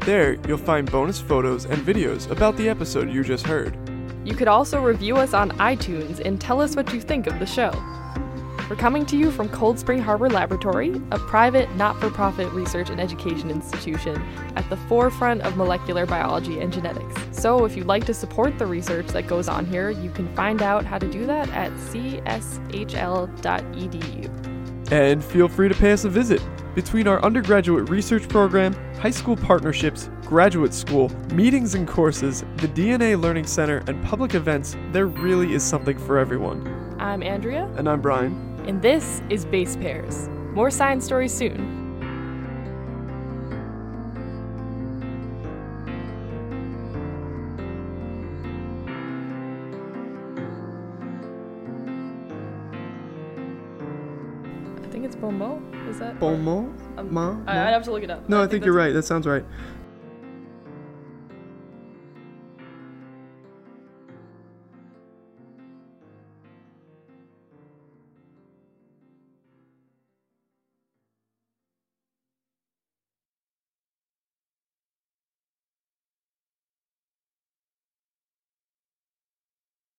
There, 0.00 0.34
you'll 0.48 0.58
find 0.58 0.90
bonus 0.90 1.20
photos 1.20 1.66
and 1.66 1.78
videos 1.86 2.28
about 2.30 2.56
the 2.56 2.68
episode 2.68 3.10
you 3.10 3.22
just 3.22 3.46
heard. 3.46 3.76
You 4.24 4.34
could 4.34 4.48
also 4.48 4.82
review 4.82 5.16
us 5.16 5.34
on 5.34 5.50
iTunes 5.52 6.18
and 6.18 6.40
tell 6.40 6.60
us 6.60 6.74
what 6.74 6.92
you 6.92 7.00
think 7.00 7.26
of 7.26 7.38
the 7.38 7.46
show. 7.46 7.70
We're 8.68 8.76
coming 8.76 9.06
to 9.06 9.16
you 9.16 9.30
from 9.30 9.48
Cold 9.48 9.78
Spring 9.78 9.98
Harbor 9.98 10.28
Laboratory, 10.28 11.00
a 11.10 11.18
private, 11.18 11.74
not 11.76 11.98
for 11.98 12.10
profit 12.10 12.52
research 12.52 12.90
and 12.90 13.00
education 13.00 13.50
institution 13.50 14.22
at 14.56 14.68
the 14.68 14.76
forefront 14.76 15.40
of 15.40 15.56
molecular 15.56 16.04
biology 16.04 16.60
and 16.60 16.70
genetics. 16.70 17.14
So, 17.30 17.64
if 17.64 17.78
you'd 17.78 17.86
like 17.86 18.04
to 18.04 18.12
support 18.12 18.58
the 18.58 18.66
research 18.66 19.06
that 19.08 19.26
goes 19.26 19.48
on 19.48 19.64
here, 19.64 19.88
you 19.88 20.10
can 20.10 20.28
find 20.34 20.60
out 20.60 20.84
how 20.84 20.98
to 20.98 21.08
do 21.10 21.24
that 21.24 21.48
at 21.50 21.72
cshl.edu. 21.72 22.12
And 24.92 25.24
feel 25.24 25.48
free 25.48 25.70
to 25.70 25.74
pay 25.74 25.92
us 25.92 26.04
a 26.04 26.10
visit. 26.10 26.42
Between 26.74 27.08
our 27.08 27.22
undergraduate 27.24 27.88
research 27.88 28.28
program, 28.28 28.74
high 28.96 29.10
school 29.10 29.36
partnerships, 29.36 30.10
graduate 30.26 30.74
school, 30.74 31.10
meetings 31.32 31.74
and 31.74 31.88
courses, 31.88 32.44
the 32.58 32.68
DNA 32.68 33.18
Learning 33.18 33.46
Center, 33.46 33.82
and 33.86 34.04
public 34.04 34.34
events, 34.34 34.76
there 34.92 35.06
really 35.06 35.54
is 35.54 35.62
something 35.62 35.96
for 35.96 36.18
everyone. 36.18 36.96
I'm 36.98 37.22
Andrea. 37.22 37.64
And 37.76 37.88
I'm 37.88 38.02
Brian. 38.02 38.57
And 38.68 38.82
this 38.82 39.22
is 39.30 39.46
Base 39.46 39.76
Pairs. 39.76 40.28
More 40.52 40.70
science 40.70 41.02
stories 41.06 41.32
soon. 41.32 41.56
I 54.84 54.88
think 54.90 55.06
it's 55.06 55.16
Bomo. 55.16 55.62
Is 55.88 55.98
that? 56.00 56.20
Bomo? 56.20 56.70
Um, 56.98 57.14
Ma? 57.14 57.38
I, 57.46 57.52
I'd 57.52 57.72
have 57.72 57.84
to 57.84 57.90
look 57.90 58.02
it 58.02 58.10
up. 58.10 58.28
No, 58.28 58.36
I, 58.36 58.40
I 58.40 58.42
think, 58.42 58.50
think 58.50 58.64
you're 58.66 58.74
right. 58.74 58.92
That 58.92 59.04
sounds 59.04 59.26
right. 59.26 59.46